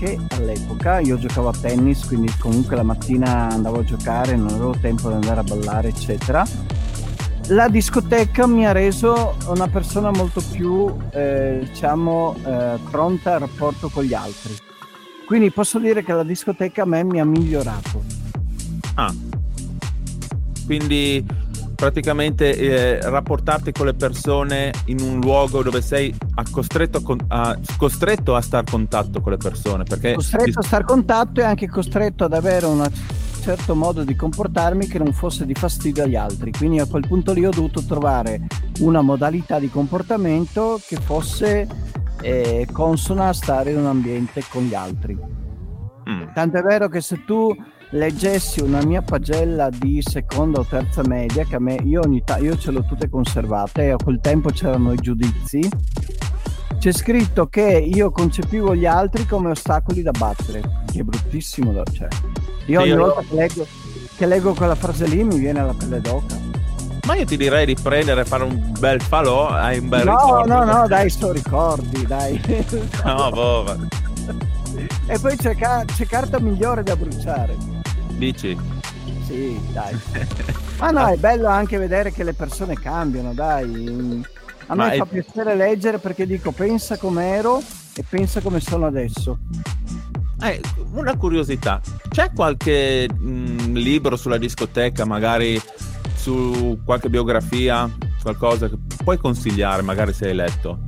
che 0.00 0.18
all'epoca 0.30 0.98
io 1.00 1.18
giocavo 1.18 1.50
a 1.50 1.52
tennis, 1.52 2.06
quindi 2.06 2.32
comunque 2.38 2.74
la 2.74 2.82
mattina 2.82 3.50
andavo 3.50 3.80
a 3.80 3.84
giocare, 3.84 4.34
non 4.34 4.48
avevo 4.48 4.74
tempo 4.80 5.08
di 5.08 5.14
andare 5.14 5.40
a 5.40 5.42
ballare, 5.42 5.88
eccetera. 5.88 6.42
La 7.48 7.68
discoteca 7.68 8.46
mi 8.46 8.66
ha 8.66 8.72
reso 8.72 9.36
una 9.48 9.68
persona 9.68 10.10
molto 10.10 10.40
più, 10.52 10.90
eh, 11.10 11.66
diciamo, 11.68 12.34
eh, 12.46 12.78
pronta 12.90 13.34
al 13.34 13.40
rapporto 13.40 13.90
con 13.90 14.04
gli 14.04 14.14
altri. 14.14 14.56
Quindi 15.26 15.50
posso 15.50 15.78
dire 15.78 16.02
che 16.02 16.14
la 16.14 16.24
discoteca 16.24 16.82
a 16.82 16.86
me 16.86 17.04
mi 17.04 17.20
ha 17.20 17.24
migliorato. 17.26 18.02
Ah, 18.94 19.12
quindi 20.64 21.22
praticamente 21.80 22.54
eh, 22.54 23.00
rapportarti 23.00 23.72
con 23.72 23.86
le 23.86 23.94
persone 23.94 24.70
in 24.86 25.00
un 25.00 25.18
luogo 25.18 25.62
dove 25.62 25.80
sei 25.80 26.14
a 26.34 26.44
costretto, 26.48 26.98
a, 26.98 27.02
con- 27.02 27.24
a, 27.28 27.58
costretto 27.78 28.34
a 28.34 28.42
star 28.42 28.64
contatto 28.64 29.22
con 29.22 29.32
le 29.32 29.38
persone. 29.38 29.84
Perché 29.84 30.12
costretto 30.12 30.58
a 30.58 30.62
star 30.62 30.84
contatto 30.84 31.40
e 31.40 31.44
anche 31.44 31.68
costretto 31.68 32.24
ad 32.24 32.34
avere 32.34 32.66
un 32.66 32.86
certo 33.40 33.74
modo 33.74 34.04
di 34.04 34.14
comportarmi 34.14 34.86
che 34.86 34.98
non 34.98 35.14
fosse 35.14 35.46
di 35.46 35.54
fastidio 35.54 36.02
agli 36.02 36.16
altri. 36.16 36.52
Quindi 36.52 36.80
a 36.80 36.84
quel 36.84 37.06
punto 37.08 37.32
lì 37.32 37.46
ho 37.46 37.50
dovuto 37.50 37.82
trovare 37.82 38.42
una 38.80 39.00
modalità 39.00 39.58
di 39.58 39.70
comportamento 39.70 40.78
che 40.86 40.96
fosse 40.96 41.66
eh, 42.20 42.68
consona 42.70 43.28
a 43.28 43.32
stare 43.32 43.70
in 43.70 43.78
un 43.78 43.86
ambiente 43.86 44.44
con 44.50 44.64
gli 44.64 44.74
altri. 44.74 45.16
Mm. 45.16 46.34
Tant'è 46.34 46.60
vero 46.60 46.88
che 46.88 47.00
se 47.00 47.24
tu 47.24 47.56
leggessi 47.90 48.60
una 48.60 48.82
mia 48.84 49.02
pagella 49.02 49.68
di 49.70 50.00
seconda 50.02 50.60
o 50.60 50.64
terza 50.64 51.02
media, 51.06 51.44
che 51.44 51.56
a 51.56 51.60
me 51.60 51.74
io 51.84 52.00
ogni 52.04 52.22
ta- 52.24 52.38
io 52.38 52.56
ce 52.56 52.70
l'ho 52.70 52.84
tutte 52.84 53.08
conservate 53.08 53.84
e 53.84 53.90
a 53.90 53.96
quel 53.96 54.20
tempo 54.20 54.50
c'erano 54.50 54.92
i 54.92 54.96
giudizi. 54.96 55.68
C'è 56.78 56.92
scritto 56.92 57.46
che 57.48 57.62
io 57.62 58.10
concepivo 58.10 58.74
gli 58.74 58.86
altri 58.86 59.26
come 59.26 59.50
ostacoli 59.50 60.02
da 60.02 60.12
battere, 60.12 60.62
che 60.90 61.00
è 61.00 61.02
bruttissimo 61.02 61.72
da 61.72 61.82
cioè. 61.92 62.08
Io 62.66 62.80
ogni 62.80 62.88
io 62.90 62.96
volta 62.96 63.20
che 63.20 63.34
leggo, 63.34 63.66
che 64.16 64.26
leggo 64.26 64.54
quella 64.54 64.74
frase 64.74 65.06
lì 65.06 65.22
mi 65.24 65.38
viene 65.38 65.62
la 65.62 65.74
pelle 65.74 66.00
d'oca. 66.00 66.38
Ma 67.06 67.16
io 67.16 67.24
ti 67.24 67.36
direi 67.36 67.66
di 67.66 67.74
prendere 67.74 68.20
e 68.20 68.24
fare 68.24 68.44
un 68.44 68.72
bel 68.78 69.00
falò, 69.02 69.48
hai 69.48 69.78
un 69.78 69.88
bel 69.88 70.04
no, 70.04 70.12
ricordo. 70.12 70.54
No, 70.54 70.64
no, 70.64 70.72
no, 70.80 70.86
dai, 70.86 71.10
sto 71.10 71.32
ricordi, 71.32 72.06
dai. 72.06 72.40
no, 73.04 73.30
boh, 73.30 73.76
E 75.06 75.18
poi 75.18 75.36
c'è, 75.36 75.56
ca- 75.56 75.84
c'è 75.84 76.06
carta 76.06 76.38
migliore 76.40 76.82
da 76.82 76.94
bruciare. 76.96 77.56
Dici? 78.20 78.54
Sì, 79.24 79.58
dai. 79.72 79.98
Ma 80.78 80.90
no, 80.90 81.06
è 81.06 81.16
bello 81.16 81.48
anche 81.48 81.78
vedere 81.78 82.12
che 82.12 82.22
le 82.22 82.34
persone 82.34 82.74
cambiano, 82.74 83.32
dai. 83.32 84.22
A 84.66 84.74
me 84.74 84.96
fa 84.96 85.04
è... 85.04 85.06
piacere 85.06 85.54
leggere 85.54 85.96
perché 85.96 86.26
dico 86.26 86.52
pensa 86.52 86.98
com'ero 86.98 87.62
e 87.94 88.04
pensa 88.06 88.42
come 88.42 88.60
sono 88.60 88.84
adesso. 88.84 89.38
Eh, 90.42 90.60
una 90.92 91.16
curiosità, 91.16 91.80
c'è 92.10 92.30
qualche 92.34 93.08
mh, 93.10 93.30
mm, 93.30 93.74
libro 93.76 94.16
sulla 94.16 94.36
discoteca, 94.36 95.06
magari 95.06 95.58
su 96.14 96.78
qualche 96.84 97.08
biografia, 97.08 97.90
qualcosa 98.20 98.68
che 98.68 98.76
puoi 99.02 99.16
consigliare, 99.16 99.80
magari 99.80 100.12
se 100.12 100.26
hai 100.26 100.34
letto? 100.34 100.80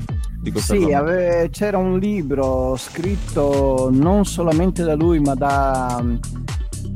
Sì, 0.57 0.93
ave- 0.93 1.49
c'era 1.51 1.79
un 1.79 1.99
libro 1.99 2.75
scritto 2.77 3.89
non 3.91 4.27
solamente 4.27 4.83
da 4.83 4.95
lui, 4.95 5.21
ma 5.21 5.35
da 5.35 6.03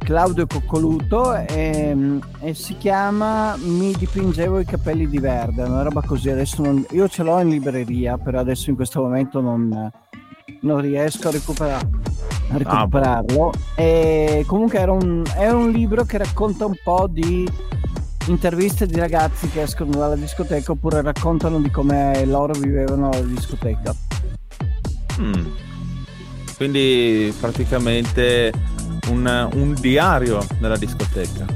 Claudio 0.06 0.46
Coccoluto 0.46 1.34
e, 1.34 2.20
e, 2.38 2.54
si 2.54 2.76
chiama 2.76 3.56
Mi 3.58 3.92
dipingevo 3.92 4.60
i 4.60 4.64
capelli 4.64 5.08
di 5.08 5.18
verde, 5.18 5.64
una 5.64 5.82
roba 5.82 6.00
così. 6.00 6.30
Adesso 6.30 6.62
non, 6.62 6.86
io 6.92 7.08
ce 7.08 7.24
l'ho 7.24 7.40
in 7.40 7.48
libreria, 7.48 8.16
però 8.16 8.38
adesso 8.38 8.70
in 8.70 8.76
questo 8.76 9.02
momento 9.02 9.40
non, 9.40 9.90
non 10.60 10.80
riesco 10.80 11.26
a, 11.26 11.32
recupera, 11.32 11.78
a 11.78 12.56
recuperarlo. 12.56 13.50
Ah, 13.50 13.82
e 13.82 14.44
comunque 14.46 14.78
era 14.78 14.92
un, 14.92 15.24
è 15.36 15.50
un 15.50 15.72
libro 15.72 16.04
che 16.04 16.18
racconta 16.18 16.66
un 16.66 16.76
po' 16.84 17.08
di 17.10 17.44
interviste 18.28 18.86
di 18.86 19.00
ragazzi 19.00 19.48
che 19.48 19.62
escono 19.62 19.90
dalla 19.90 20.14
discoteca 20.14 20.70
oppure 20.70 21.02
raccontano 21.02 21.60
di 21.60 21.70
come 21.70 22.24
loro 22.26 22.52
vivevano 22.52 23.10
la 23.10 23.20
discoteca. 23.22 23.92
Mm. 25.20 25.46
Quindi 26.56 27.34
praticamente 27.40 28.52
un, 29.08 29.48
un 29.54 29.74
diario 29.74 30.44
della 30.58 30.76
discoteca. 30.76 31.46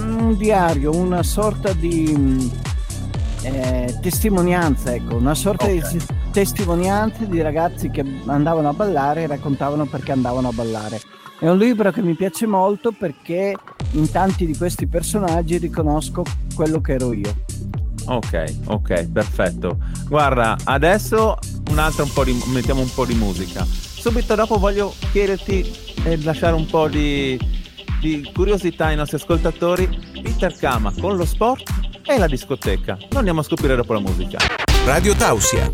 Un 0.00 0.36
diario, 0.36 0.94
una 0.94 1.22
sorta 1.22 1.72
di 1.72 2.14
mm, 2.16 2.48
eh, 3.42 3.98
testimonianza, 4.00 4.94
ecco, 4.94 5.16
una 5.16 5.34
sorta 5.34 5.64
okay. 5.64 5.82
di 5.92 6.04
testimonianze 6.32 7.28
di 7.28 7.40
ragazzi 7.40 7.90
che 7.90 8.04
andavano 8.26 8.68
a 8.68 8.72
ballare 8.72 9.22
e 9.22 9.26
raccontavano 9.26 9.86
perché 9.86 10.12
andavano 10.12 10.48
a 10.48 10.52
ballare. 10.52 11.00
È 11.38 11.48
un 11.48 11.56
libro 11.56 11.92
che 11.92 12.02
mi 12.02 12.14
piace 12.14 12.46
molto 12.46 12.90
perché 12.90 13.54
in 13.92 14.10
tanti 14.10 14.44
di 14.44 14.56
questi 14.56 14.86
personaggi 14.86 15.58
riconosco 15.58 16.24
quello 16.54 16.80
che 16.80 16.94
ero 16.94 17.12
io. 17.12 17.32
Ok, 18.06 18.54
ok, 18.64 19.08
perfetto. 19.08 19.78
Guarda, 20.08 20.56
adesso 20.64 21.36
un 21.70 21.78
altro 21.78 22.04
un 22.04 22.12
po' 22.12 22.24
di 22.24 22.36
mettiamo 22.52 22.80
un 22.80 22.90
po' 22.92 23.04
di 23.04 23.14
musica. 23.14 23.64
Subito 23.64 24.34
dopo 24.34 24.58
voglio 24.58 24.94
chiederti 25.12 25.87
e 26.04 26.22
lasciare 26.22 26.54
un 26.54 26.66
po' 26.66 26.88
di, 26.88 27.38
di 28.00 28.30
curiosità 28.34 28.86
ai 28.86 28.96
nostri 28.96 29.16
ascoltatori, 29.16 29.88
Peter 30.22 30.54
Kama 30.56 30.92
con 31.00 31.16
lo 31.16 31.24
sport 31.24 31.62
e 32.06 32.18
la 32.18 32.26
discoteca. 32.26 32.96
Lo 33.10 33.18
andiamo 33.18 33.40
a 33.40 33.42
scoprire 33.42 33.76
dopo 33.76 33.92
la 33.92 34.00
musica. 34.00 34.38
Radio 34.84 35.14
Tausia. 35.14 35.70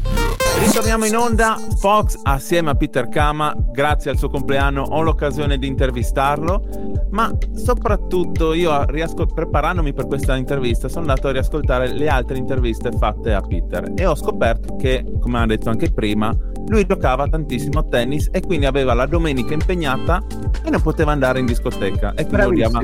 Ritorniamo 0.58 1.04
in 1.04 1.16
onda, 1.16 1.58
Fox 1.78 2.18
assieme 2.22 2.70
a 2.70 2.74
Peter 2.74 3.08
Kama, 3.08 3.54
grazie 3.72 4.12
al 4.12 4.18
suo 4.18 4.28
compleanno 4.30 4.82
ho 4.82 5.02
l'occasione 5.02 5.58
di 5.58 5.66
intervistarlo, 5.66 7.08
ma 7.10 7.30
soprattutto 7.54 8.54
io 8.54 8.84
riascol- 8.86 9.32
preparandomi 9.32 9.92
per 9.92 10.06
questa 10.06 10.36
intervista 10.36 10.88
sono 10.88 11.00
andato 11.00 11.26
a 11.26 11.32
riascoltare 11.32 11.92
le 11.92 12.08
altre 12.08 12.38
interviste 12.38 12.90
fatte 12.96 13.32
a 13.32 13.40
Peter 13.40 13.92
e 13.96 14.06
ho 14.06 14.14
scoperto 14.14 14.76
che, 14.76 15.04
come 15.20 15.40
ha 15.40 15.46
detto 15.46 15.70
anche 15.70 15.90
prima, 15.90 16.32
lui 16.68 16.86
giocava 16.86 17.26
tantissimo 17.26 17.80
a 17.80 17.84
tennis 17.84 18.28
e 18.32 18.40
quindi 18.40 18.66
aveva 18.66 18.94
la 18.94 19.06
domenica 19.06 19.54
impegnata 19.54 20.22
e 20.64 20.70
non 20.70 20.80
poteva 20.80 21.12
andare 21.12 21.40
in 21.40 21.46
discoteca 21.46 22.14
e 22.14 22.26
quindi 22.26 22.62
odiava, 22.62 22.82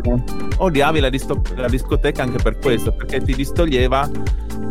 odiavi 0.56 1.00
la, 1.00 1.08
disto- 1.08 1.42
la 1.56 1.68
discoteca 1.68 2.22
anche 2.22 2.42
per 2.42 2.58
questo, 2.58 2.92
perché 2.92 3.22
ti 3.22 3.34
distoglieva 3.34 4.08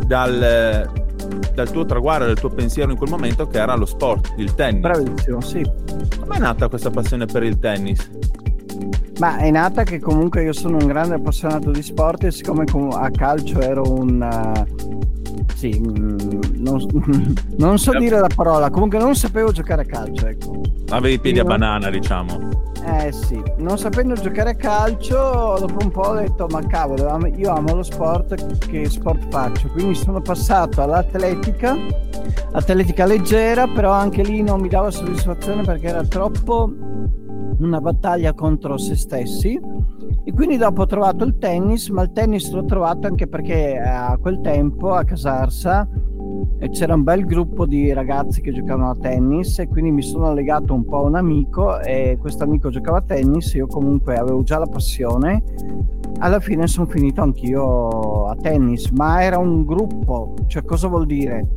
dal 0.05 1.07
dal 1.53 1.71
tuo 1.71 1.85
traguardo, 1.85 2.25
dal 2.25 2.39
tuo 2.39 2.49
pensiero 2.49 2.91
in 2.91 2.97
quel 2.97 3.09
momento 3.09 3.47
che 3.47 3.57
era 3.59 3.75
lo 3.75 3.85
sport, 3.85 4.33
il 4.37 4.55
tennis. 4.55 4.81
Bravissimo, 4.81 5.41
sì. 5.41 5.69
Come 6.19 6.37
è 6.37 6.39
nata 6.39 6.69
questa 6.69 6.89
passione 6.89 7.25
per 7.25 7.43
il 7.43 7.59
tennis? 7.59 8.09
Ma 9.19 9.37
è 9.37 9.51
nata 9.51 9.83
che 9.83 9.99
comunque 9.99 10.43
io 10.43 10.53
sono 10.53 10.77
un 10.77 10.87
grande 10.87 11.15
appassionato 11.15 11.71
di 11.71 11.83
sport 11.83 12.23
e 12.23 12.31
siccome 12.31 12.63
a 12.93 13.09
calcio 13.11 13.59
ero 13.59 13.83
un... 13.91 14.65
Sì, 15.55 15.79
mm, 15.79 16.17
non, 16.55 16.85
non, 17.57 17.77
so 17.77 17.97
dire 17.97 18.19
la 18.19 18.29
parola, 18.33 18.69
comunque 18.69 18.97
non 18.99 19.15
sapevo 19.15 19.51
giocare 19.51 19.81
a 19.81 19.85
calcio, 19.85 20.27
ecco. 20.27 20.61
Avevi 20.89 21.15
i 21.15 21.19
piedi 21.19 21.39
a 21.39 21.43
banana, 21.43 21.89
diciamo. 21.89 22.67
Eh 22.85 23.11
sì, 23.11 23.41
non 23.57 23.77
sapendo 23.77 24.15
giocare 24.15 24.51
a 24.51 24.55
calcio, 24.55 25.57
dopo 25.59 25.77
un 25.81 25.91
po' 25.91 26.01
ho 26.01 26.15
detto 26.15 26.47
ma 26.49 26.65
cavolo, 26.65 27.27
io 27.35 27.51
amo 27.51 27.75
lo 27.75 27.83
sport, 27.83 28.67
che 28.67 28.89
sport 28.89 29.27
faccio? 29.29 29.67
Quindi 29.67 29.95
sono 29.95 30.21
passato 30.21 30.81
all'atletica, 30.81 31.75
atletica 32.53 33.05
leggera, 33.05 33.67
però 33.67 33.91
anche 33.91 34.23
lì 34.23 34.41
non 34.41 34.61
mi 34.61 34.69
dava 34.69 34.91
soddisfazione 34.91 35.63
perché 35.63 35.87
era 35.87 36.03
troppo 36.03 36.71
una 37.59 37.81
battaglia 37.81 38.33
contro 38.33 38.77
se 38.77 38.95
stessi. 38.95 39.59
E 40.23 40.33
quindi 40.33 40.57
dopo 40.57 40.81
ho 40.81 40.85
trovato 40.85 41.23
il 41.23 41.37
tennis, 41.37 41.89
ma 41.89 42.03
il 42.03 42.11
tennis 42.11 42.51
l'ho 42.51 42.65
trovato 42.65 43.07
anche 43.07 43.27
perché 43.27 43.77
a 43.79 44.17
quel 44.17 44.41
tempo 44.41 44.93
a 44.93 45.03
Casarsa 45.03 45.87
e 46.59 46.69
c'era 46.69 46.93
un 46.93 47.03
bel 47.03 47.25
gruppo 47.25 47.65
di 47.65 47.93
ragazzi 47.93 48.41
che 48.41 48.51
giocavano 48.51 48.91
a 48.91 48.95
tennis 48.95 49.59
e 49.59 49.67
quindi 49.67 49.91
mi 49.91 50.01
sono 50.01 50.33
legato 50.33 50.73
un 50.73 50.85
po' 50.85 50.97
a 50.97 51.01
un 51.01 51.15
amico 51.15 51.79
e 51.79 52.17
questo 52.19 52.43
amico 52.43 52.69
giocava 52.69 52.97
a 52.97 53.01
tennis, 53.01 53.53
io 53.53 53.65
comunque 53.65 54.17
avevo 54.17 54.43
già 54.43 54.59
la 54.59 54.67
passione, 54.67 55.41
alla 56.19 56.39
fine 56.39 56.67
sono 56.67 56.85
finito 56.87 57.21
anch'io 57.21 58.27
a 58.27 58.35
tennis, 58.35 58.89
ma 58.89 59.23
era 59.23 59.37
un 59.37 59.63
gruppo, 59.65 60.33
cioè 60.47 60.63
cosa 60.63 60.87
vuol 60.87 61.05
dire? 61.05 61.47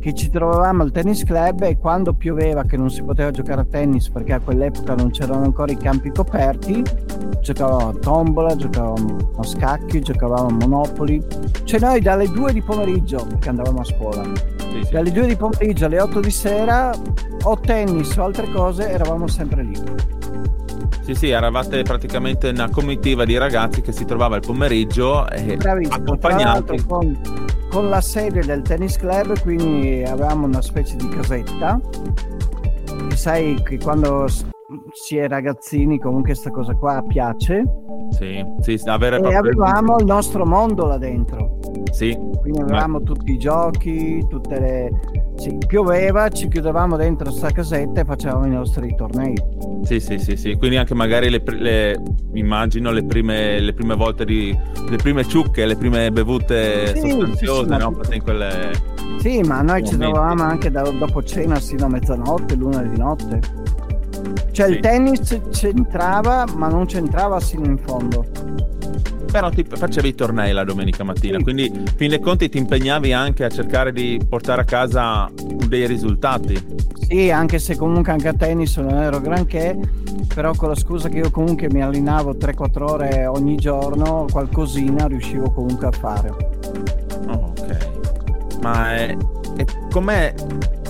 Che 0.00 0.12
ci 0.14 0.30
trovavamo 0.30 0.82
al 0.82 0.90
tennis 0.90 1.24
club 1.24 1.62
e 1.62 1.78
quando 1.78 2.12
pioveva 2.12 2.64
che 2.64 2.76
non 2.76 2.90
si 2.90 3.02
poteva 3.02 3.30
giocare 3.30 3.60
a 3.60 3.64
tennis 3.64 4.08
perché 4.10 4.34
a 4.34 4.40
quell'epoca 4.40 4.94
non 4.94 5.10
c'erano 5.10 5.44
ancora 5.44 5.72
i 5.72 5.76
campi 5.76 6.10
coperti, 6.10 6.82
giocavamo 7.40 7.88
a 7.88 7.94
tombola, 7.94 8.56
giocavamo 8.56 9.16
a 9.36 9.42
scacchi, 9.42 10.00
giocavamo 10.00 10.48
a 10.48 10.52
monopoli, 10.52 11.24
cioè 11.64 11.80
noi 11.80 12.00
dalle 12.00 12.28
2 12.28 12.52
di 12.52 12.62
pomeriggio, 12.62 13.24
perché 13.26 13.48
andavamo 13.48 13.80
a 13.80 13.84
scuola, 13.84 14.24
sì, 14.24 14.84
sì. 14.84 14.90
dalle 14.90 15.10
2 15.10 15.26
di 15.26 15.36
pomeriggio 15.36 15.86
alle 15.86 16.00
8 16.00 16.20
di 16.20 16.30
sera 16.30 16.92
o 17.44 17.58
tennis 17.60 18.16
o 18.16 18.24
altre 18.24 18.50
cose 18.50 18.90
eravamo 18.90 19.26
sempre 19.26 19.62
lì. 19.62 20.11
Sì, 21.02 21.14
sì, 21.14 21.30
eravate 21.30 21.82
praticamente 21.82 22.48
una 22.48 22.70
comitiva 22.70 23.24
di 23.24 23.36
ragazzi 23.36 23.80
che 23.80 23.90
si 23.90 24.04
trovava 24.04 24.36
il 24.36 24.42
pomeriggio 24.46 25.28
e 25.28 25.58
accompagnati. 25.88 26.84
Con, 26.86 27.20
con 27.70 27.88
la 27.88 28.00
sede 28.00 28.40
del 28.44 28.62
tennis 28.62 28.96
club, 28.96 29.40
quindi 29.40 30.04
avevamo 30.06 30.46
una 30.46 30.62
specie 30.62 30.94
di 30.96 31.08
casetta. 31.08 31.80
E 33.10 33.16
sai 33.16 33.60
che 33.64 33.78
quando 33.78 34.26
si 34.92 35.16
è 35.16 35.28
ragazzini 35.28 35.98
comunque 35.98 36.32
questa 36.32 36.50
cosa 36.50 36.74
qua 36.74 37.02
piace. 37.06 37.64
Sì, 38.10 38.44
sì, 38.60 38.80
avere 38.84 39.20
e 39.20 39.34
avevamo 39.34 39.98
il 39.98 40.04
nostro 40.04 40.46
mondo 40.46 40.86
là 40.86 40.98
dentro. 40.98 41.58
Sì. 41.90 42.16
Quindi 42.40 42.60
avevamo 42.60 42.98
ma... 42.98 43.04
tutti 43.04 43.32
i 43.32 43.38
giochi, 43.38 44.24
tutte 44.28 44.60
le... 44.60 44.90
Sì, 45.36 45.56
pioveva, 45.66 46.28
ci 46.28 46.48
chiudevamo 46.48 46.96
dentro 46.96 47.30
sta 47.30 47.50
casetta 47.50 48.02
e 48.02 48.04
facevamo 48.04 48.46
i 48.46 48.50
nostri 48.50 48.94
tornei. 48.94 49.34
Sì, 49.82 49.98
sì, 49.98 50.18
sì, 50.18 50.36
sì. 50.36 50.54
Quindi 50.54 50.76
anche 50.76 50.94
magari 50.94 51.30
le, 51.30 51.42
le 51.44 52.02
immagino 52.34 52.90
le 52.90 53.04
prime, 53.04 53.58
le 53.58 53.72
prime 53.72 53.94
volte 53.94 54.24
di 54.24 54.56
le 54.88 54.96
prime 54.96 55.24
ciucche, 55.24 55.64
le 55.66 55.76
prime 55.76 56.10
bevute 56.12 56.94
sì, 56.94 57.10
sostanziose, 57.10 57.68
sì, 57.68 57.72
sì, 57.72 57.78
no? 57.78 58.00
In 58.12 58.22
quelle... 58.22 58.70
Sì, 59.18 59.40
ma 59.40 59.62
noi 59.62 59.84
ci 59.86 59.96
trovavamo 59.96 60.42
anche 60.42 60.70
da, 60.70 60.82
dopo 60.82 61.22
cena 61.22 61.58
sino 61.58 61.86
a 61.86 61.88
mezzanotte, 61.88 62.54
l'una 62.54 62.82
di 62.82 62.96
notte. 62.96 63.40
Cioè 64.52 64.68
il 64.68 64.80
tennis 64.80 65.40
c'entrava, 65.50 66.44
ma 66.56 66.68
non 66.68 66.86
c'entrava 66.86 67.40
sino 67.40 67.64
in 67.64 67.78
fondo 67.78 68.24
però 69.32 69.48
ti 69.48 69.64
facevi 69.66 70.08
i 70.08 70.14
tornei 70.14 70.52
la 70.52 70.62
domenica 70.62 71.04
mattina, 71.04 71.38
sì. 71.38 71.42
quindi 71.42 71.72
fin 71.96 72.10
dei 72.10 72.20
conti 72.20 72.50
ti 72.50 72.58
impegnavi 72.58 73.14
anche 73.14 73.44
a 73.44 73.48
cercare 73.48 73.90
di 73.90 74.20
portare 74.28 74.60
a 74.60 74.64
casa 74.64 75.30
dei 75.66 75.86
risultati. 75.86 76.62
Sì, 77.08 77.30
anche 77.30 77.58
se 77.58 77.76
comunque 77.76 78.12
anche 78.12 78.28
a 78.28 78.34
tennis 78.34 78.76
non 78.76 78.92
ero 78.92 79.22
granché, 79.22 79.78
però 80.34 80.52
con 80.52 80.68
la 80.68 80.74
scusa 80.74 81.08
che 81.08 81.16
io 81.16 81.30
comunque 81.30 81.70
mi 81.70 81.80
allenavo 81.80 82.34
3-4 82.34 82.82
ore 82.82 83.26
ogni 83.26 83.56
giorno, 83.56 84.26
qualcosina 84.30 85.06
riuscivo 85.06 85.50
comunque 85.50 85.86
a 85.86 85.92
fare. 85.92 86.28
Oh, 87.28 87.54
ok. 87.58 87.88
Ma 88.60 88.94
è, 88.94 89.16
è, 89.56 89.64
com'è, 89.90 90.34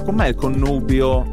com'è 0.04 0.26
il 0.26 0.34
connubio 0.34 1.24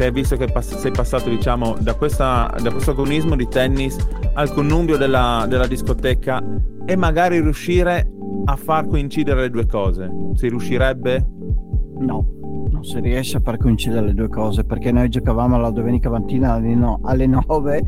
che 0.00 0.10
visto 0.12 0.36
che 0.36 0.46
pass- 0.46 0.78
sei 0.78 0.92
passato 0.92 1.28
diciamo 1.28 1.76
da, 1.78 1.94
questa, 1.94 2.54
da 2.62 2.70
questo 2.70 2.92
agonismo 2.92 3.36
di 3.36 3.46
tennis 3.46 3.98
al 4.32 4.50
connubio 4.50 4.96
della, 4.96 5.44
della 5.46 5.66
discoteca 5.66 6.42
e 6.86 6.96
magari 6.96 7.38
riuscire 7.40 8.10
a 8.46 8.56
far 8.56 8.88
coincidere 8.88 9.42
le 9.42 9.50
due 9.50 9.66
cose? 9.66 10.10
Si 10.34 10.48
riuscirebbe? 10.48 11.28
No, 11.98 12.24
non 12.70 12.82
si 12.82 12.98
riesce 13.00 13.36
a 13.36 13.40
far 13.40 13.58
coincidere 13.58 14.06
le 14.06 14.14
due 14.14 14.28
cose 14.28 14.64
perché 14.64 14.90
noi 14.90 15.10
giocavamo 15.10 15.58
la 15.58 15.70
domenica 15.70 16.08
mattina 16.08 16.54
alle, 16.54 16.74
no, 16.74 17.00
alle 17.04 17.26
9 17.26 17.82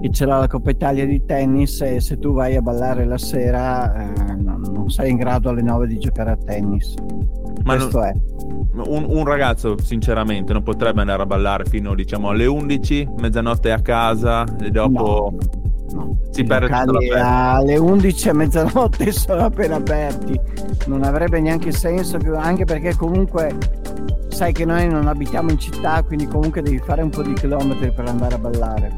e 0.00 0.10
c'era 0.10 0.38
la 0.38 0.46
Coppa 0.46 0.70
Italia 0.70 1.04
di 1.04 1.24
tennis 1.24 1.80
e 1.80 2.00
se 2.00 2.18
tu 2.18 2.32
vai 2.32 2.54
a 2.54 2.62
ballare 2.62 3.04
la 3.04 3.18
sera 3.18 3.92
eh, 3.94 4.34
non, 4.36 4.60
non 4.72 4.90
sei 4.90 5.10
in 5.10 5.16
grado 5.16 5.48
alle 5.48 5.62
9 5.62 5.88
di 5.88 5.98
giocare 5.98 6.30
a 6.30 6.36
tennis. 6.36 6.94
Ma 7.64 7.74
Questo 7.74 7.98
non, 7.98 8.06
è. 8.06 8.12
Un, 8.74 9.04
un, 9.06 9.24
ragazzo, 9.24 9.76
sinceramente, 9.82 10.52
non 10.52 10.62
potrebbe 10.62 11.00
andare 11.00 11.22
a 11.22 11.26
ballare 11.26 11.64
fino 11.66 11.94
diciamo 11.94 12.30
alle 12.30 12.46
11, 12.46 13.08
mezzanotte 13.18 13.70
a 13.70 13.80
casa 13.80 14.44
e 14.60 14.70
dopo. 14.70 15.34
No. 15.38 15.60
No, 15.92 16.16
si 16.30 16.42
perde 16.44 16.72
alle 17.20 17.76
11 17.76 18.28
a 18.30 18.32
mezzanotte 18.32 19.12
sono 19.12 19.44
appena 19.44 19.76
aperti. 19.76 20.40
Non 20.86 21.02
avrebbe 21.02 21.38
neanche 21.40 21.70
senso 21.70 22.18
anche 22.34 22.64
perché 22.64 22.96
comunque 22.96 23.54
sai 24.28 24.52
che 24.54 24.64
noi 24.64 24.88
non 24.88 25.06
abitiamo 25.06 25.50
in 25.50 25.58
città 25.58 26.02
quindi 26.02 26.26
comunque 26.26 26.62
devi 26.62 26.78
fare 26.78 27.02
un 27.02 27.10
po' 27.10 27.22
di 27.22 27.34
chilometri 27.34 27.92
per 27.92 28.06
andare 28.06 28.34
a 28.34 28.38
ballare. 28.38 28.96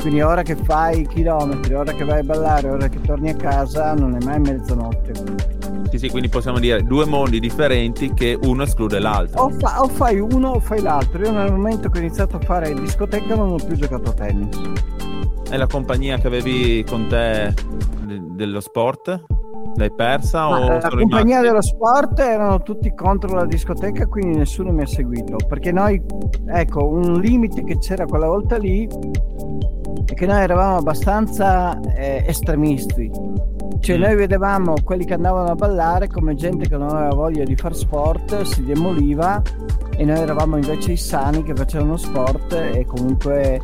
Quindi 0.00 0.20
ora 0.20 0.42
che 0.42 0.54
fai 0.56 1.00
i 1.00 1.06
chilometri 1.06 1.72
ora 1.72 1.92
che 1.92 2.04
vai 2.04 2.20
a 2.20 2.24
ballare 2.24 2.68
ora 2.68 2.88
che 2.88 3.00
torni 3.00 3.30
a 3.30 3.36
casa 3.36 3.94
non 3.94 4.14
è 4.14 4.22
mai 4.22 4.38
mezzanotte 4.40 5.33
sì 5.94 6.06
sì 6.06 6.10
quindi 6.10 6.28
possiamo 6.28 6.58
dire 6.58 6.82
due 6.82 7.04
mondi 7.06 7.40
differenti 7.40 8.12
che 8.12 8.38
uno 8.42 8.64
esclude 8.64 8.98
l'altro 8.98 9.42
o, 9.42 9.50
fa- 9.50 9.80
o 9.80 9.88
fai 9.88 10.18
uno 10.18 10.50
o 10.50 10.60
fai 10.60 10.80
l'altro 10.80 11.22
io 11.22 11.30
nel 11.30 11.52
momento 11.52 11.88
che 11.88 11.98
ho 11.98 12.00
iniziato 12.00 12.36
a 12.36 12.40
fare 12.40 12.74
discoteca 12.74 13.34
non 13.34 13.52
ho 13.52 13.56
più 13.56 13.76
giocato 13.76 14.10
a 14.10 14.12
tennis 14.12 14.60
è 15.50 15.56
la 15.56 15.66
compagnia 15.66 16.18
che 16.18 16.26
avevi 16.26 16.84
con 16.84 17.06
te 17.06 17.54
dello 18.34 18.60
sport? 18.60 19.24
L'hai 19.76 19.92
persa? 19.92 20.48
o 20.48 20.78
la 20.78 20.88
compagnia 20.88 21.40
rimasti? 21.40 21.46
dello 21.46 21.62
sport 21.62 22.18
erano 22.18 22.62
tutti 22.62 22.92
contro 22.94 23.34
la 23.34 23.44
discoteca, 23.44 24.06
quindi 24.06 24.38
nessuno 24.38 24.72
mi 24.72 24.82
ha 24.82 24.86
seguito. 24.86 25.36
Perché 25.48 25.72
noi, 25.72 26.00
ecco, 26.46 26.86
un 26.86 27.20
limite 27.20 27.64
che 27.64 27.78
c'era 27.78 28.04
quella 28.04 28.26
volta 28.26 28.56
lì 28.56 28.88
è 30.04 30.14
che 30.14 30.26
noi 30.26 30.40
eravamo 30.42 30.76
abbastanza 30.76 31.78
eh, 31.94 32.24
estremisti. 32.26 33.10
Cioè, 33.80 33.98
mm. 33.98 34.00
noi 34.00 34.16
vedevamo 34.16 34.74
quelli 34.82 35.04
che 35.04 35.14
andavano 35.14 35.50
a 35.50 35.54
ballare 35.54 36.08
come 36.08 36.34
gente 36.34 36.68
che 36.68 36.76
non 36.76 36.88
aveva 36.88 37.14
voglia 37.14 37.44
di 37.44 37.54
fare 37.56 37.74
sport, 37.74 38.42
si 38.42 38.64
demoliva, 38.64 39.42
e 39.96 40.04
noi 40.04 40.18
eravamo 40.18 40.56
invece 40.56 40.92
i 40.92 40.96
sani 40.96 41.42
che 41.42 41.54
facevano 41.54 41.96
sport 41.96 42.52
e 42.52 42.84
comunque 42.86 43.60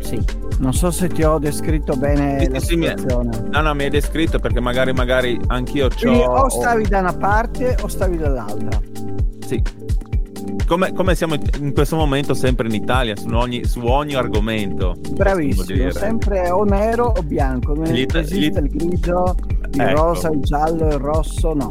sì, 0.00 0.22
non 0.58 0.72
so 0.72 0.90
se 0.90 1.08
ti 1.08 1.22
ho 1.22 1.38
descritto 1.38 1.96
bene 1.96 2.40
sì, 2.40 2.48
la 2.50 2.60
sì, 2.60 2.66
situazione. 2.66 3.30
Mi... 3.42 3.50
No, 3.50 3.60
no, 3.60 3.74
mi 3.74 3.84
hai 3.84 3.90
descritto 3.90 4.38
perché 4.38 4.60
magari, 4.60 4.92
magari 4.92 5.40
anch'io 5.48 5.88
ho... 5.88 6.42
o 6.42 6.48
stavi 6.48 6.86
da 6.88 7.00
una 7.00 7.14
parte 7.14 7.76
o 7.80 7.88
stavi 7.88 8.16
dall'altra. 8.16 8.80
Sì. 9.46 9.62
Come, 10.66 10.92
come, 10.92 11.14
siamo 11.14 11.34
in 11.58 11.74
questo 11.74 11.94
momento 11.96 12.32
sempre 12.32 12.66
in 12.68 12.74
Italia 12.74 13.14
su 13.16 13.28
ogni, 13.28 13.64
su 13.64 13.80
ogni 13.80 14.14
argomento. 14.14 14.96
Bravissimo, 15.10 15.90
sempre 15.90 16.48
o 16.50 16.64
nero 16.64 17.12
o 17.16 17.22
bianco, 17.22 17.74
non 17.74 17.84
Gli, 17.84 18.06
esiste 18.10 18.62
gli... 18.62 18.64
il 18.64 18.68
grigio, 18.68 19.34
il 19.72 19.80
ecco. 19.80 20.00
rosa, 20.00 20.30
il 20.30 20.40
giallo, 20.40 20.86
il 20.86 20.98
rosso, 20.98 21.52
no. 21.52 21.70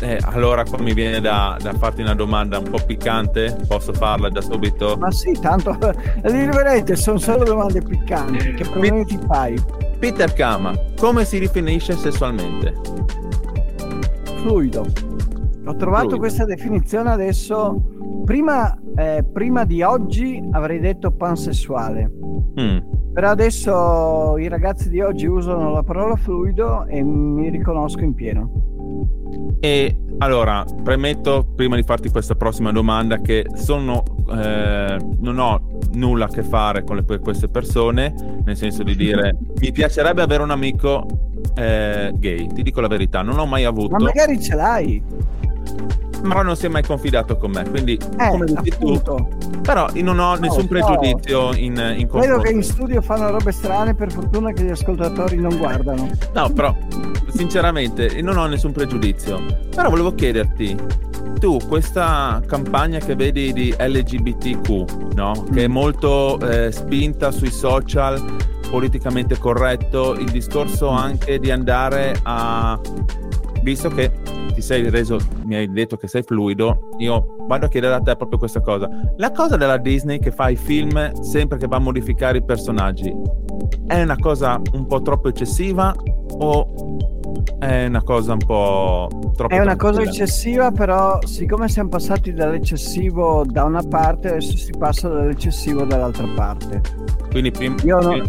eh, 0.00 0.18
allora 0.22 0.64
qua 0.64 0.78
mi 0.80 0.94
viene 0.94 1.20
da, 1.20 1.56
da, 1.60 1.72
farti 1.72 2.02
una 2.02 2.14
domanda 2.14 2.58
un 2.58 2.70
po' 2.70 2.78
piccante, 2.86 3.58
posso 3.66 3.92
farla 3.92 4.28
da 4.28 4.40
subito? 4.40 4.96
Ma 4.96 5.10
sì, 5.10 5.36
tanto 5.40 5.76
l'irriverente 6.22 6.94
sono 6.94 7.18
solo 7.18 7.42
domande 7.42 7.82
piccanti, 7.82 8.54
che 8.54 8.64
problemi 8.64 9.04
ti 9.04 9.18
fai? 9.26 9.60
Peter 9.98 10.32
Kama, 10.32 10.72
come 10.96 11.24
si 11.24 11.38
rifinisce 11.38 11.96
sessualmente? 11.96 12.74
Fluido. 14.40 15.11
Ho 15.64 15.76
trovato 15.76 16.08
Fluido. 16.08 16.18
questa 16.18 16.44
definizione 16.44 17.10
adesso. 17.10 17.80
Prima, 18.24 18.76
eh, 18.96 19.24
prima, 19.24 19.64
di 19.64 19.82
oggi 19.82 20.42
avrei 20.52 20.80
detto 20.80 21.10
pansessuale. 21.10 22.10
Mm. 22.60 22.78
Però 23.12 23.28
adesso 23.28 24.38
i 24.38 24.48
ragazzi 24.48 24.88
di 24.88 25.00
oggi 25.00 25.26
usano 25.26 25.70
la 25.70 25.82
parola 25.82 26.16
fluido 26.16 26.86
e 26.86 27.02
mi 27.02 27.50
riconosco 27.50 28.00
in 28.00 28.14
pieno. 28.14 28.50
E 29.60 29.96
allora, 30.18 30.64
premetto 30.82 31.46
prima 31.54 31.76
di 31.76 31.82
farti 31.82 32.10
questa 32.10 32.34
prossima 32.34 32.72
domanda 32.72 33.18
che 33.20 33.46
sono, 33.54 34.02
eh, 34.30 34.96
non 35.18 35.38
ho 35.38 35.78
nulla 35.92 36.24
a 36.24 36.28
che 36.28 36.42
fare 36.42 36.84
con 36.84 36.96
le, 36.96 37.18
queste 37.18 37.48
persone, 37.48 38.14
nel 38.44 38.56
senso 38.56 38.82
di 38.82 38.96
dire 38.96 39.36
mi 39.60 39.72
piacerebbe 39.72 40.22
avere 40.22 40.42
un 40.42 40.50
amico 40.50 41.06
eh, 41.54 42.12
gay, 42.16 42.46
ti 42.48 42.62
dico 42.62 42.80
la 42.80 42.88
verità, 42.88 43.22
non 43.22 43.38
ho 43.38 43.46
mai 43.46 43.64
avuto. 43.64 43.96
Ma 43.96 44.04
magari 44.04 44.40
ce 44.40 44.54
l'hai 44.54 45.02
ma 46.22 46.42
non 46.42 46.56
si 46.56 46.66
è 46.66 46.68
mai 46.68 46.82
confidato 46.82 47.36
con 47.36 47.50
me, 47.50 47.68
quindi 47.68 47.94
eh, 47.94 48.28
come 48.28 48.44
dici 48.46 48.76
tu, 48.78 49.00
però 49.60 49.88
non 49.94 50.18
ho 50.18 50.34
nessun 50.36 50.62
no, 50.62 50.68
pregiudizio 50.68 51.54
in, 51.54 51.94
in 51.96 52.06
confronto. 52.06 52.18
Vedo 52.18 52.38
che 52.38 52.50
in 52.50 52.62
studio 52.62 53.00
fanno 53.00 53.30
robe 53.30 53.52
strane, 53.52 53.94
per 53.94 54.12
fortuna 54.12 54.52
che 54.52 54.62
gli 54.62 54.70
ascoltatori 54.70 55.36
non 55.36 55.56
guardano. 55.56 56.10
No, 56.32 56.50
però 56.50 56.74
sinceramente 57.28 58.20
non 58.22 58.36
ho 58.36 58.46
nessun 58.46 58.72
pregiudizio. 58.72 59.40
Però 59.74 59.90
volevo 59.90 60.14
chiederti, 60.14 60.76
tu 61.40 61.58
questa 61.66 62.40
campagna 62.46 62.98
che 62.98 63.16
vedi 63.16 63.52
di 63.52 63.74
LGBTQ, 63.76 65.14
no? 65.14 65.44
Che 65.52 65.64
è 65.64 65.68
mm. 65.68 65.72
molto 65.72 66.38
eh, 66.40 66.70
spinta 66.70 67.32
sui 67.32 67.50
social, 67.50 68.22
politicamente 68.70 69.36
corretto, 69.38 70.14
il 70.14 70.30
discorso 70.30 70.88
anche 70.88 71.38
di 71.38 71.50
andare 71.50 72.14
a 72.22 72.78
visto 73.62 73.88
che 73.90 74.21
ti 74.52 74.60
sei 74.62 74.88
reso, 74.90 75.18
mi 75.44 75.56
hai 75.56 75.70
detto 75.70 75.96
che 75.96 76.08
sei 76.08 76.22
fluido, 76.22 76.90
io 76.98 77.36
vado 77.46 77.66
a 77.66 77.68
chiedere 77.68 77.94
a 77.94 78.00
te 78.00 78.16
proprio 78.16 78.38
questa 78.38 78.60
cosa. 78.60 78.88
La 79.16 79.30
cosa 79.30 79.56
della 79.56 79.78
Disney 79.78 80.18
che 80.18 80.30
fa 80.30 80.48
i 80.48 80.56
film 80.56 81.12
sempre 81.22 81.58
che 81.58 81.66
va 81.66 81.76
a 81.76 81.80
modificare 81.80 82.38
i 82.38 82.44
personaggi 82.44 83.14
è 83.86 84.02
una 84.02 84.16
cosa 84.16 84.60
un 84.72 84.86
po' 84.86 85.02
troppo 85.02 85.28
eccessiva 85.28 85.94
o 86.38 86.96
è 87.58 87.86
una 87.86 88.02
cosa 88.02 88.32
un 88.32 88.44
po' 88.44 89.08
troppo... 89.36 89.54
È 89.54 89.58
una 89.60 89.76
cosa 89.76 90.02
eccessiva, 90.02 90.70
però 90.70 91.18
siccome 91.24 91.68
siamo 91.68 91.90
passati 91.90 92.32
dall'eccessivo 92.32 93.44
da 93.46 93.64
una 93.64 93.82
parte, 93.82 94.28
adesso 94.28 94.56
si 94.56 94.72
passa 94.76 95.08
dall'eccessivo 95.08 95.84
dall'altra 95.84 96.26
parte. 96.34 96.80
Quindi 97.30 97.50
prim- 97.50 97.80
Io 97.84 98.00
non 98.00 98.20